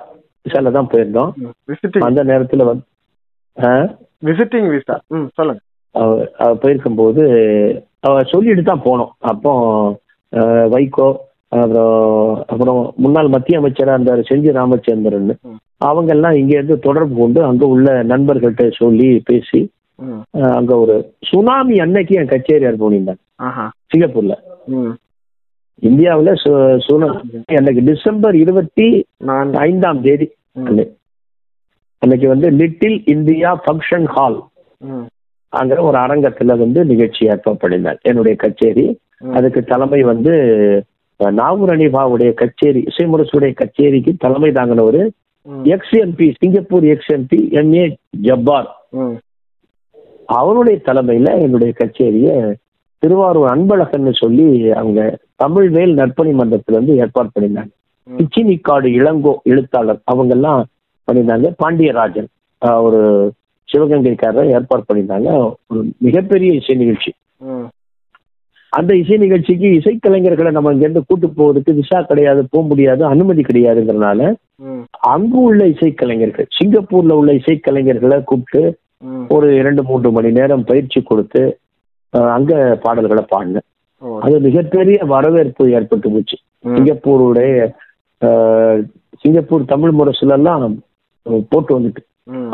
[0.45, 1.31] விசால தான் போயிருந்தோம்.
[2.01, 2.85] அந்த நேரத்துல வந்து
[4.25, 5.61] விசிட்டிங் விசா ம் சொல்லுங்க.
[5.91, 7.23] அவ- போயிருக்கும்போது
[8.01, 9.11] அவ சொல்லிட்டு தான் போனோம்.
[9.19, 9.53] அப்போ
[10.75, 11.09] வைகோ
[11.53, 11.95] அப்புறம்
[12.47, 15.31] அப்புறம் முன்னாள் மத்திய அமைச்சராக இருந்தார் செஞ்சி ராமச்சந்திரன்.
[15.81, 19.61] அவங்க எல்லாம் இங்க இருந்து தொடர்பு கொண்டு அங்க உள்ள நண்பர்கள்ட்ட சொல்லி பேசி
[20.59, 20.95] அங்க ஒரு
[21.25, 23.65] சுனாமி அன்னைக்கு என் கச்சேரி அனுப்பியிருந்தாங்க ஆஹா.
[23.93, 24.35] சிங்கப்பூர்ல.
[25.83, 26.31] இந்தியாவுல
[26.87, 28.89] சுனாமி அன்னைக்கு டிசம்பர் இருபத்தி
[29.67, 30.29] ஐந்தாம் தேதி
[32.03, 34.39] அன்னைக்கு வந்து லிட்டில் இந்தியா ஃபங்க்ஷன் ஹால்.
[35.53, 38.85] அங்க ஒரு அரங்கத்துல வந்து நிகழ்ச்சி ஏற்பாடு பண்ணினார் என்னுடைய கச்சேரி.
[39.33, 40.33] அதுக்கு தலைமை வந்து
[41.17, 45.11] நாகூர் அனிபாவுடைய கச்சேரி இசைமுரசுடைய கச்சேரிக்கு தலைமை தாங்கினவர்
[45.63, 47.73] ex MP Singapore ex MP M.
[47.75, 47.97] A.
[48.11, 48.69] Jabbar
[50.27, 52.57] அவருடைய தலைமையில என்னுடைய கச்சேரிய
[52.99, 57.71] திருவாரூர் அன்பழகன்னு சொல்லி அவங்க தமிழ் வேல் நற்பணி மன்றத்துல இருந்து ஏற்பாடு பண்ணியிருந்தாங்க.
[58.05, 58.17] ம்.
[58.17, 60.01] கிச்சினிக்காடு இளங்கோ எழுத்தாளர்.
[60.05, 60.67] அவங்க எல்லாம்
[61.09, 61.53] பண்ணியிருந்தாங்க.
[61.57, 62.27] பாண்டியராஜன்
[62.83, 63.33] ஒரு
[63.69, 65.55] சிவகங்கைக்காரர் ஏற்பாடு பண்ணியிருந்தாங்க.
[65.69, 67.13] ஒரு மிகப்பெரிய இசை நிகழ்ச்சி.
[68.73, 74.21] அந்த இசை நிகழ்ச்சிக்கு இசைக்கலைஞர்களை நம்ம இங்கேருந்து கூட்டு போவதுக்கு விசா கிடையாது போக முடியாது அனுமதி கிடையாதுங்கிறனால
[75.13, 78.63] அங்கு உள்ள இசைக்கலைஞர்கள் சிங்கப்பூர்ல உள்ள இசைக்கலைஞர்களை கூப்பிட்டு.
[79.29, 81.43] ஒரு இரண்டு மூன்று மணி நேரம் பயிற்சி கொடுத்து
[82.35, 82.53] அங்க
[82.83, 83.67] பாடல்களை பாடினேன்
[84.25, 86.37] அது மிகப்பெரிய வரவேற்பு ஏற்பட்டு போச்சு.
[86.77, 87.69] சிங்கப்பூருடைய
[89.23, 90.75] சிங்கப்பூர் தமிழ் முரசுல எல்லாம்
[91.49, 92.03] போட்டு வந்துட்டு.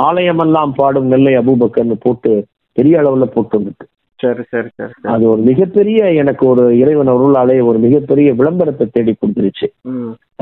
[0.07, 2.33] ஆலயமெல்லாம் பாடும் நெல்லை அபூபக்கர்னு போட்டு
[2.73, 3.85] பெரிய அளவுல போட்டு வந்துட்டு.
[4.23, 9.69] சரி சரி சரி அது ஒரு மிகப்பெரிய எனக்கு ஒரு இறைவன் அருளாலே ஒரு மிகப்பெரிய விளம்பரத்தை தேடி கொடுத்துருச்சு.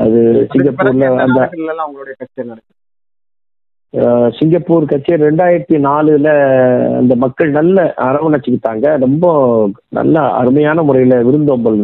[0.03, 0.19] அது
[0.53, 1.39] சிங்கப்பூர்ல அந்த
[4.37, 6.29] சிங்கப்பூர் கச்சேரி ரெண்டாயிரத்தி நாலுல
[6.99, 8.85] அந்த மக்கள் நல்ல அரவணைச்சுக்கிட்டாங்க.
[9.05, 9.25] ரொம்ப
[9.97, 11.81] நல்ல அருமையான முறையில விருந்தோம்பல்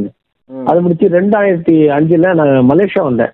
[0.69, 3.33] அது முடிச்சு ரெண்டாயிரத்தி அஞ்சுல நான் மலேசியா வந்தேன்.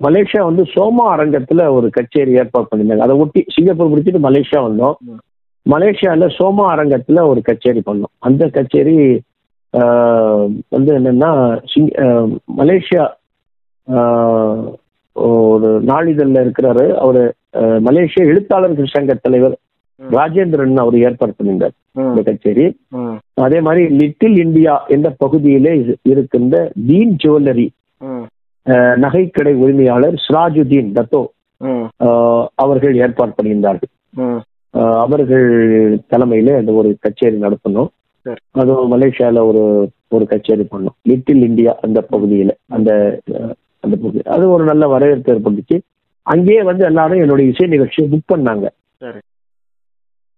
[0.00, 3.06] மலேசியா வந்து சோமா அரங்கத்துல ஒரு கச்சேரி ஏற்பாடு பண்ணியிருந்தாங்க.
[3.06, 4.96] அதை ஒட்டி சிங்கப்பூர் முடிச்சுட்டு மலேசியா வந்தோம்.
[5.72, 8.12] மலேசியால சோமா அரங்கத்துல ஒரு கச்சேரி பண்ணோம்.
[8.28, 8.96] அந்த கச்சேரி
[10.74, 11.30] வந்து என்னன்னா
[12.60, 13.04] மலேசியா
[15.16, 16.84] ஒரு நாளிதழில் இருக்கிறாரு.
[17.04, 17.22] அவரு
[17.86, 19.56] மலேசிய எழுத்தாளர்கள் சங்க தலைவர்
[20.00, 21.74] ராஜேந்திரன் அவர் ஏற்பாடு பண்ணியிருந்தார்
[22.10, 22.66] இந்த கச்சேரி.
[23.46, 25.72] அதே மாதிரி லிட்டில் இந்தியா என்ற பகுதியிலே
[26.12, 26.56] இருக்கின்ற
[26.88, 27.66] தீன் ஜுவல்லரி
[29.04, 31.22] நகைக்கடை உரிமையாளர் சிராஜுதீன் தத்தோ
[32.64, 33.92] அவர்கள் ஏற்பாடு பண்ணியிருந்தார்கள்.
[34.70, 35.46] அவர்கள்
[36.10, 37.90] தலைமையில அந்த ஒரு கச்சேரி நடத்தணும்.
[38.50, 39.62] அதுவும் மலேசியால ஒரு
[40.08, 42.90] ஒரு கச்சேரி பண்ணோம் லிட்டில் இந்தியா அந்த பகுதியில அந்த
[43.80, 44.20] அந்த பகுதி.
[44.34, 45.76] அது ஒரு நல்ல வரவேற்பு ஏற்பட்டுச்சு
[46.22, 48.66] அங்கேயே வந்து எல்லாரும் என்னுடைய இசை நிகழ்ச்சியை புக் பண்ணாங்க.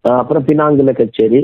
[0.00, 1.40] அப்புறம் பினாங்குல கச்சேரி.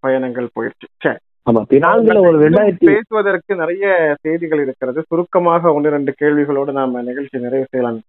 [0.00, 1.12] பயணங்கள் போயிடுச்சு.
[1.50, 5.02] ஆமா பினாங்குல ஒரு ரெண்டாயிரத்தி பேசுவதற்கு நிறைய செய்திகள் இருக்கிறது.
[5.06, 8.00] சுருக்கமாக ஒன்று ரெண்டு கேள்விகளோடு நாம நிகழ்ச்சி நிறைவு செய்யலாம்.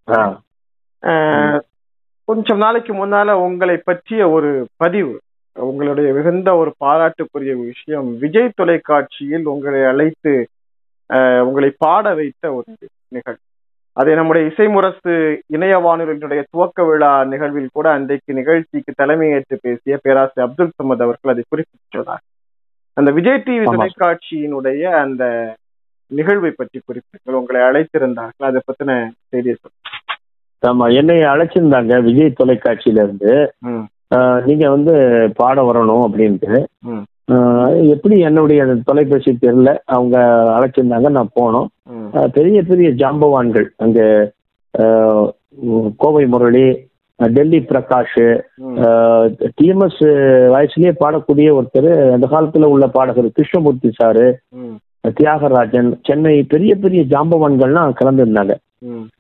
[2.28, 5.13] கொஞ்சம் நாளைக்கு முன்னால உங்களை பற்றிய ஒரு பதிவு
[5.55, 10.34] உங்களுடைய மிகுந்த ஒரு பாராட்டுக்குரிய விஷயம் விஜய் தொலைக்காட்சியில் உங்களை அழைத்து
[11.47, 12.69] உங்களை பாட வைத்த ஒரு
[13.07, 13.43] நிகழ்வு
[13.97, 15.13] அதை நம்முடைய இசைமுரசு
[15.47, 21.43] இணைய வானொலியினுடைய துவக்க விழா நிகழ்வில் கூட அன்றைக்கு நிகழ்ச்சிக்கு தலைமையேற்று பேசிய பேராசிரியர் அப்துல் சமத் அவர்கள் அதை
[21.51, 22.24] குறிப்பிட்டுள்ளார்.
[22.97, 25.24] அந்த விஜய் டிவி தொலைக்காட்சியினுடைய அந்த
[26.11, 28.49] நிகழ்வை பற்றி குறிப்பிட்டு உங்களை அழைத்திருந்தார்கள்.
[28.49, 28.91] அதை பத்தின
[29.30, 29.55] செய்தியை
[30.64, 33.32] ஆமா என்னை அழைச்சிருந்தாங்க விஜய் தொலைக்காட்சியில இருந்து
[34.45, 34.93] நீங்க வந்து
[35.36, 36.51] பாட வரணும் அப்படின்ட்டு.
[37.93, 40.16] எப்படி என்னுடைய தொலைபேசி தெரியல அவங்க
[40.55, 41.68] அழைச்சிருந்தாங்க நான் போனோம்.
[42.32, 43.99] பெரிய பெரிய ஜாம்பவான்கள் அங்க
[45.97, 46.66] கோவை முரளி
[47.20, 48.20] டெல்லி பிரகாஷ்
[49.57, 50.01] டிஎம்எஸ்
[50.53, 54.26] வயசுலயே பாடக்கூடிய ஒருத்தர் அந்த காலத்துல உள்ள பாடகர் கிருஷ்ணமூர்த்தி சாரு
[55.18, 58.53] தியாகராஜன் சென்னை பெரிய பெரிய ஜாம்பவான்கள்லாம் கலந்துருந்தாங்க.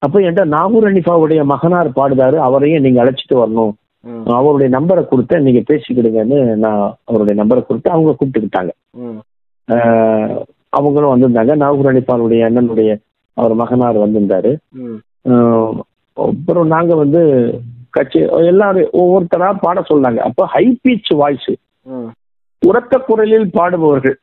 [0.03, 3.73] அப்ப என்கிட்ட நாகூர் அனிஃபாவுடைய மகனார் பாடுதாரு அவரையும் நீங்க அழைச்சிட்டு வரணும்.
[4.37, 8.73] அவருடைய நம்பரை கொடுத்தேன் நீங்க பேசிக்கிடுங்கன்னு நான் அவருடைய நம்பரை கொடுத்து அவங்க கூப்பிட்டுக்கிட்டாங்க.
[10.77, 11.53] அவங்களும் வந்திருந்தாங்க.
[11.63, 12.91] நாகூர் அனிஃபாவுடைய அண்ணனுடைய
[13.37, 14.51] அவர் மகனார் வந்திருந்தாரு.
[16.17, 17.21] அப்புறம் நாங்க வந்து
[17.95, 18.19] கட்சி
[18.51, 20.19] எல்லாரும் ஒவ்வொருத்தரா பாட சொன்னாங்க.
[20.27, 21.51] அப்போ ஹை பீச் வாய்ஸ்
[22.61, 24.17] உரத்த குரலில் பாடுபவர்கள்.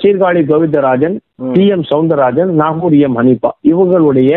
[0.00, 1.16] Sirkazhi Govindarajan
[1.52, 1.84] T M.
[1.90, 3.16] Soundararajan Nagore M.
[3.18, 3.50] Hanifa.
[3.72, 4.32] இவங்களுடைய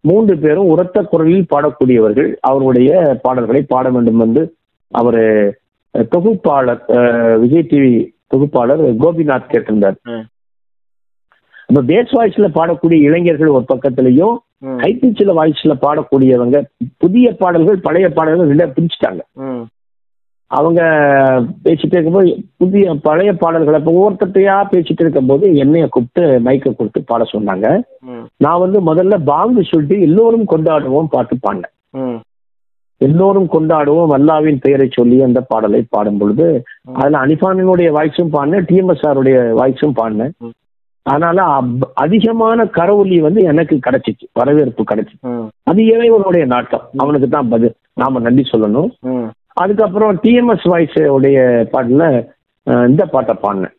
[0.00, 2.30] மூன்று பேரும் உரத்த குரலில் பாடக்கூடியவர்கள்.
[2.40, 4.42] அவருடைய பாடல்களை பாட வேண்டும் என்று
[4.92, 5.22] அவர்
[6.08, 6.82] தொகுப்பாளர்
[7.38, 7.92] விஜய் டிவி
[8.26, 9.98] தொகுப்பாளர் கோபிநாத் கேட்டிருந்தார்.
[11.66, 14.36] நம்ம பேஸ் வாய்ஸ்ல பாடக்கூடிய இளைஞர்கள் ஒரு பக்கத்திலையும்
[14.82, 16.58] ஹைபிச்சில் வாய்ஸ்ல பாடக்கூடியவங்க
[16.98, 19.20] புதிய பாடல்கள் பழைய பாடல்கள் ரெண்டா பிரிச்சுட்டாங்க.
[20.50, 20.80] அவங்க
[21.64, 27.66] பேசிட்டு இருக்கும்போது புதிய பழைய பாடல்களை இப்போ ஒவ்வொருத்தையா பேசிட்டு இருக்கும்போது என்னைய கூப்பிட்டு மைக்கை கொடுத்து பாட சொன்னாங்க.
[28.36, 31.74] நான் வந்து முதல்ல பாங்கு சொல்லிட்டு எல்லோரும் கொண்டாடுவோம் பாட்டு பாடினேன்.
[33.00, 39.36] எல்லோரும் கொண்டாடுவோம் அல்லாவின் பெயரை சொல்லி அந்த பாடலை பாடும் பொழுது அதுல அனிஃபானினுடைய வாய்ஸும் பாடினேன் டிஎம்எஸ் ஆருடைய
[39.60, 40.32] வாய்ஸும் பாடினேன்.
[41.02, 41.42] அதனால
[41.94, 45.50] அதிகமான கரவொலி வந்து எனக்கு கிடைச்சிச்சு வரவேற்பு கிடைச்சிச்சு.
[45.62, 46.82] அது இறைவனுடைய நாட்டம்.
[46.96, 47.74] அவனுக்கு தான் பதில்.
[47.94, 48.90] நாம நன்றி சொல்லணும்.
[49.62, 51.38] அதுக்கப்புறம் டிஎம்எஸ் வாய்ஸ் உடைய
[51.72, 52.04] பாட்டுல
[52.90, 53.74] இந்த பாட்டை பாடினேன்.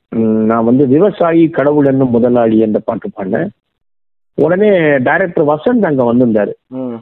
[0.50, 3.50] நான் வந்து விவசாயி கடவுள் என்னும் முதலாளி என்ற பாட்டு பாடினேன்.
[4.44, 4.70] உடனே
[5.08, 6.54] டைரக்டர் வசந்த் அங்க வந்திருந்தாரு.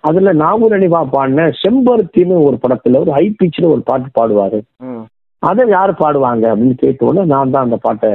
[0.08, 4.60] அதுல நாகூர் அணிவா பாடின செம்பருத்தின்னு ஒரு படத்துல ஒரு ஹை பிச்சில் ஒரு பாட்டு பாடுவாரு.
[5.50, 8.12] அதை யாரு பாடுவாங்க அப்படின்னு கேட்ட உடனே நான் தான் அந்த பாட்டை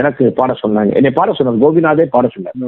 [0.00, 0.90] எனக்கு பாட சொன்னாங்க.
[0.98, 1.62] என்னை பாட சொன்னாங்க.
[1.64, 2.58] கோபிநாதே பாட சொன்னார்.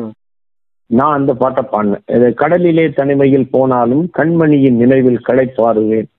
[0.91, 2.34] நான் அந்த பாட்டை பாடினேன்.
[2.43, 6.11] கடலிலே தனிமையில் போனாலும் கண்மணியின் நினைவில் களை பாடுவேன்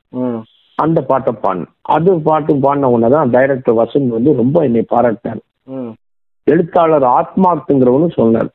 [0.84, 5.41] அந்த பாட்டை பாடினேன் அது பாட்டு பாடின உடனேதான் டைரக்டர் வசந்த் வந்து ரொம்ப என்னை பாராட்டினார்.
[6.47, 8.51] எழுத்தாளர் ஆத்மார்த்துங்கிறவனு சொன்னார்.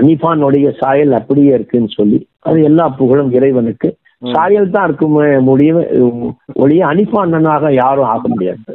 [0.00, 2.18] அனிஃபானுடைய சாயல் அப்படியே இருக்குன்னு சொல்லி
[2.48, 3.88] அது எல்லா புகழும் இறைவனுக்கு.
[4.34, 5.78] சாயல் தான் இருக்குமே முடியும்
[6.62, 8.72] ஒளிய அனிஃபா அண்ணனாக யாரும் ஆக முடியாது.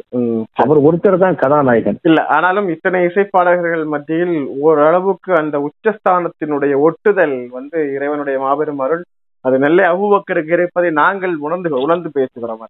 [0.61, 1.97] அவர் ஒருத்தர் தான் கதாநாயகன்.
[2.09, 4.35] இல்ல ஆனாலும் இத்தனை இசைப்பாடகர்கள் மத்தியில்
[4.67, 9.03] ஓரளவுக்கு அந்த உச்சஸ்தானத்தினுடைய ஒட்டுதல் வந்து இறைவனுடைய மாபெரும் அருள்
[9.45, 12.65] அது நல்ல அபுபக்கருக்கு இருப்பதை நாங்கள் உணர்ந்து உணர்ந்து பேசுகிறோம்.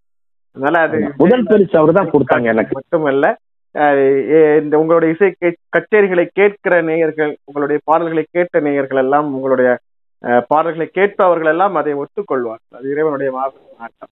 [0.56, 2.78] அதனால அது முதல் பரிசு அவர் தான் கொடுத்தாங்க எனக்கு.
[2.80, 3.26] மட்டுமல்ல
[4.60, 5.30] இந்த உங்களுடைய இசை
[5.76, 9.70] கச்சேரிகளை கேட்கிற நேயர்கள் உங்களுடைய பாடல்களை கேட்ட நேயர்கள் எல்லாம் உங்களுடைய
[10.52, 12.78] பாடல்களை கேட்பவர்கள் எல்லாம் அதை ஒத்துக்கொள்வார்கள்.
[12.80, 14.12] அது இறைவனுடைய மாபெரும் நாட்டம்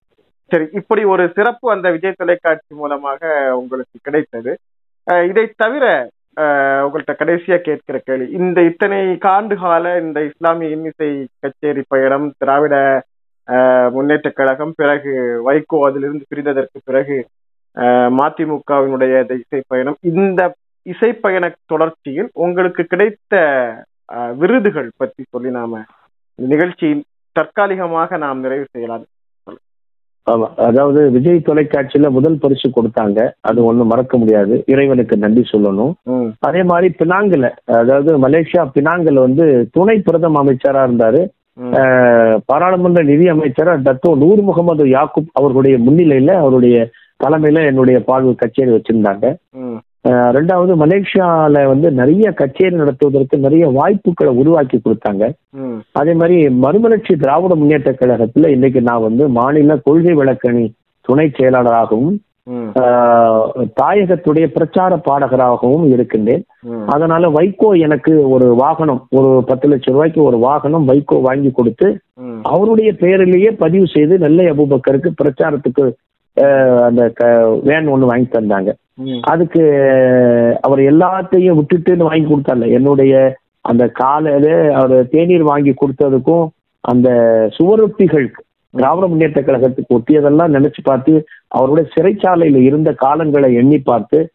[0.52, 4.52] சரி இப்படி ஒரு சிறப்பு அந்த விஜய் தொலைக்காட்சி மூலமாக உங்களுக்கு கிடைத்தது.
[5.30, 5.84] இதை தவிர
[6.84, 8.26] உங்கள்கிட்ட கடைசியா கேட்கிற கேள்வி.
[8.38, 11.10] இந்த இத்தனை காண்டு கால இந்த இஸ்லாமிய இன்னிசை
[11.42, 12.74] கச்சேரி பயணம் திராவிட
[13.94, 15.14] முன்னேற்ற கழகம் பிறகு
[15.46, 17.16] வைகோ அதிலிருந்து பிரிந்ததற்கு பிறகு
[18.18, 19.98] மதிமுகவினுடைய இசை பயணம்.
[20.12, 20.40] இந்த
[20.92, 23.34] இசை பயண தொடர்ச்சியில் உங்களுக்கு கிடைத்த
[24.40, 25.82] விருதுகள் பற்றி சொல்லி நாம
[26.38, 27.04] நிகழ்ச்சியில்
[27.36, 29.04] தற்காலிகமாக நாம் நிறைவு செய்யலாம்.
[30.26, 30.46] ஆமா.
[30.66, 33.18] அதாவது விஜய் தொலைக்காட்சியில முதல் பரிசு கொடுத்தாங்க.
[33.40, 34.54] அது ஒண்ணும் மறக்க முடியாது.
[34.66, 35.92] இறைவனுக்கு நன்றி சொல்லணும்.
[36.40, 37.48] அதே மாதிரி பினாங்கில
[37.80, 41.22] அதாவது மலேசியா பினாங்கில் வந்து துணை பிரதம அமைச்சரா இருந்தாரு.
[42.46, 46.76] பாராளுமன்ற நிதி அமைச்சரா டத்தோ நூர் முகமது யாக்கூப் அவர்களுடைய முன்னிலையில அவருடைய
[47.20, 49.26] தலைமையில என்னுடைய பாடல் கச்சேரி வச்சிருந்தாங்க.
[50.36, 55.24] ரெண்டாவது மலேசியால வந்து நிறைய கச்சேரி நடத்துவதற்கு நிறைய வாய்ப்புகளை உருவாக்கி கொடுத்தாங்க.
[56.00, 60.66] அதே மாதிரி மறுமலர்ச்சி திராவிட முன்னேற்ற கழகத்துல இன்னைக்கு நான் வந்து மாநில கொள்கை விளக்கணி
[61.08, 62.20] துணை செயலாளராகவும்
[63.80, 66.42] தாயகத்துடைய பிரச்சார பாடகராகவும் இருக்கின்றேன்.
[66.94, 71.88] அதனால வைகோ எனக்கு ஒரு வாகனம் ஒரு பத்து லட்சம் ரூபாய்க்கு ஒரு வாகனம் வைகோ வாங்கி கொடுத்து
[72.52, 75.86] அவருடைய பெயரிலேயே பதிவு செய்து நெல்லை அபுபக்கருக்கு பிரச்சாரத்துக்கு
[76.88, 77.02] அந்த
[77.68, 78.70] வேன் ஒன்று வாங்கி தந்தாங்க.
[79.20, 79.62] அதுக்கு
[80.60, 86.48] அவர் எல்லாத்தையும் விட்டுட்டுன்னு வாங்கி கொடுத்தால என்னுடைய அந்த காலையில அவர் தேநீர் வாங்கி கொடுத்ததுக்கும்
[86.80, 87.08] அந்த
[87.50, 88.32] சுவரொட்டிகள்
[88.70, 94.30] திராவிட முன்னேற்ற கழகத்துக்கு ஒட்டியதெல்லாம் நினைச்சு பார்த்து அவருடைய சிறைச்சாலையில இருந்த காலங்களை எண்ணி பார்த்து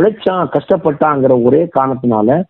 [0.00, 2.42] பிழைச்சான் கஷ்டப்பட்டாங்கிற ஒரே காரணத்தினால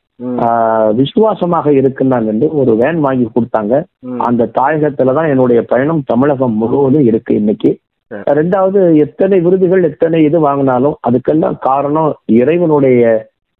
[0.92, 3.82] விசுவாசமாக இருக்குன்னாங்க என்று ஒரு வேன் வாங்கி கொடுத்தாங்க.
[4.18, 7.81] அந்த தாயகத்துலதான் என்னுடைய பயணம் தமிழகம் முழுவதும் இருக்கு இன்னைக்கு.
[8.38, 12.10] ரெண்டாவது எத்தனை விருதுகள் எத்தனை இது வாங்கினாலும் அதுக்கெல்லாம் காரணம்
[12.40, 13.02] இறைவனுடைய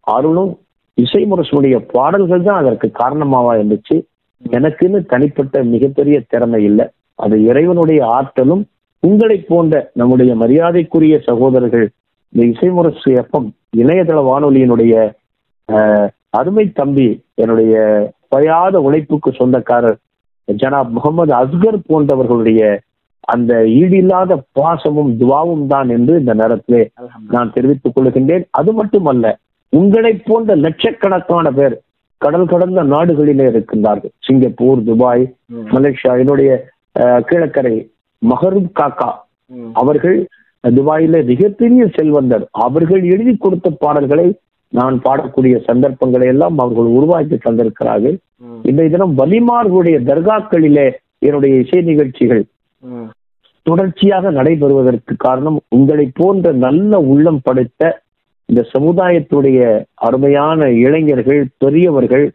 [0.07, 0.53] அருளும்
[0.99, 3.97] இசைமுரசனுடைய பாடல்கள் தான் அதற்கு காரணமாவா இருந்துச்சு.
[4.43, 6.87] எனக்குன்னு தனிப்பட்ட மிகப்பெரிய திறமை இல்லை.
[7.19, 8.63] அது இறைவனுடைய ஆற்றலும்
[9.03, 11.87] உங்களை போன்ற நம்முடைய மரியாதைக்குரிய சகோதரர்கள்
[12.33, 13.49] இந்த இசைமுரசு எஃப்எம்
[13.83, 14.95] இணையதள வானொலியினுடைய
[16.39, 17.75] அருமை தம்பி என்னுடைய
[18.29, 19.99] பயாத உழைப்புக்கு சொந்தக்காரர்
[20.49, 22.61] ஜனாப் முகமது அஸ்கர் போன்றவர்களுடைய
[23.35, 26.83] அந்த ஈடில்லாத பாசமும் துவாவும் தான் என்று இந்த நேரத்திலே
[27.35, 28.45] நான் தெரிவித்துக் கொள்கின்றேன்.
[28.59, 29.27] அது மட்டுமல்ல
[29.73, 31.77] உங்களை போன்ற லட்சக்கணக்கான பேர்
[32.21, 34.13] கடல் கடந்த நாடுகளிலே இருக்கின்றார்கள்.
[34.27, 35.25] சிங்கப்பூர் துபாய்
[35.75, 36.51] மலேசியா என்னுடைய
[37.29, 37.75] கீழக்கரை
[38.23, 39.11] மஹரூப் காக்கா
[39.81, 40.19] அவர்கள்
[40.65, 42.45] துபாயில மிகப்பெரிய செல்வந்தர்.
[42.67, 44.27] அவர்கள் எழுதி கொடுத்த பாடல்களை
[44.73, 48.17] நான் பாடக்கூடிய சந்தர்ப்பங்களை எல்லாம் அவர்கள் உருவாக்கி தந்திருக்கிறார்கள்.
[48.69, 50.87] இன்றைய தினம் வலிமார்களுடைய தர்காக்களிலே
[51.27, 52.43] என்னுடைய இசை நிகழ்ச்சிகள்
[53.67, 57.91] தொடர்ச்சியாக நடைபெறுவதற்கு காரணம் உங்களை போன்ற நல்ல உள்ளம் படைத்த
[58.49, 59.59] இந்த சமுதாயத்துடைய
[60.07, 62.27] அருமையான இளைஞர்கள் பெரியவர்கள்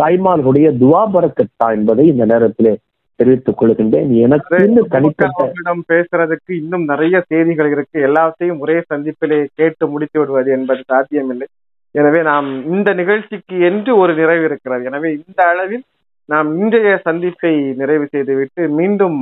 [0.00, 2.80] தாய்மார்களுடைய துவாபரக்கத்தா என்பதை இந்த நேரத்தில்
[3.20, 4.10] தெரிவித்துக் கொள்கின்றேன்.
[4.24, 4.58] எனக்கு
[4.94, 7.96] தனிப்பட்ட பேசுறதுக்கு இன்னும் நிறைய செய்திகள் இருக்கு.
[8.08, 11.48] எல்லாத்தையும் ஒரே சந்திப்பிலே கேட்டு முடித்து விடுவது என்பது சாத்தியமில்லை.
[11.94, 14.84] எனவே நாம் இந்த நிகழ்ச்சிக்கு என்று ஒரு நிறைவு இருக்கிறது.
[14.90, 15.84] எனவே இந்த அளவில்
[16.28, 19.18] நாம் இன்றைய சந்திப்பை நிறைவு செய்துவிட்டு மீண்டும்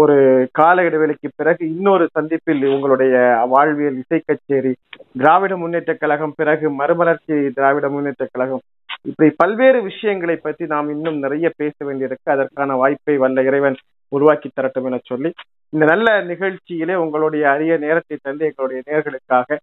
[0.00, 0.16] ஒரு
[0.58, 3.14] கால இடைவெளிக்கு பிறகு இன்னொரு சந்திப்பில் உங்களுடைய
[3.54, 4.72] வாழ்வியல் இசை கச்சேரி
[5.20, 8.62] திராவிட முன்னேற்ற கழகம் பிறகு மறுமலர்ச்சி திராவிட முன்னேற்ற கழகம்.
[9.10, 12.28] இப்படி பல்வேறு விஷயங்களை பற்றி நாம் இன்னும் நிறைய பேச வேண்டியிருக்கு.
[12.34, 13.78] அதற்கான வாய்ப்பை வல்ல இறைவன்
[14.12, 15.30] உருவாக்கி தரட்டும் என சொல்லி
[15.72, 19.58] இந்த நல்ல நிகழ்ச்சியிலே உங்களுடைய அரிய நேரத்தை தந்து எங்களுடைய நேர்களுக்காக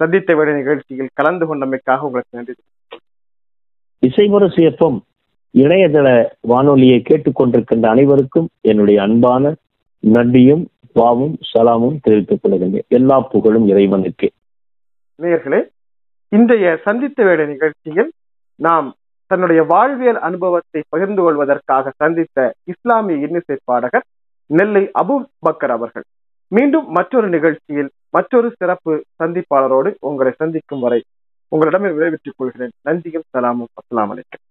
[0.00, 2.54] சந்தித்த விட நிகழ்ச்சியில் கலந்து கொண்டமைக்காக உங்களுக்கு நன்றி.
[4.02, 4.98] இசைமுரசு எப்பம்
[5.54, 9.54] இணையதள வானொலியை கேட்டுக்கொண்டிருக்கின்ற அனைவருக்கும் என்னுடைய அன்பான
[9.98, 14.30] நன்றியும் பாவும் சலாமும் தெரிவித்துக் கொள்கின்றேன் எல்லா புகழும் இறைவனுக்கு.
[15.22, 15.68] நேயர்களே
[16.28, 18.12] இன்றைய சந்தித்த வேட நிகழ்ச்சியில்
[18.54, 18.94] நாம்
[19.26, 24.04] தன்னுடைய வாழ்வியல் அனுபவத்தை பகிர்ந்து கொள்வதற்காக சந்தித்த இஸ்லாமிய இன்னிசை பாடகர்
[24.46, 25.14] நெல்லை அபு
[25.46, 26.02] பக்கர் அவர்கள்.
[26.48, 31.02] மீண்டும் மற்றொரு நிகழ்ச்சியில் மற்றொரு சிறப்பு சந்திப்பாளரோடு உங்களை சந்திக்கும் வரை
[31.56, 32.70] உங்களிடமே விளைவித்துக் கொள்கிறேன்.
[32.80, 33.72] நன்றியும் சலாமும்.
[33.74, 34.46] அஸ்லாம் வலைக்கம்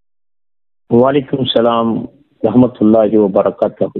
[0.90, 1.92] வலைக்கும் சலாம்
[2.44, 4.00] ரஹமத்துல்லாஹி வபரகாத்தஹு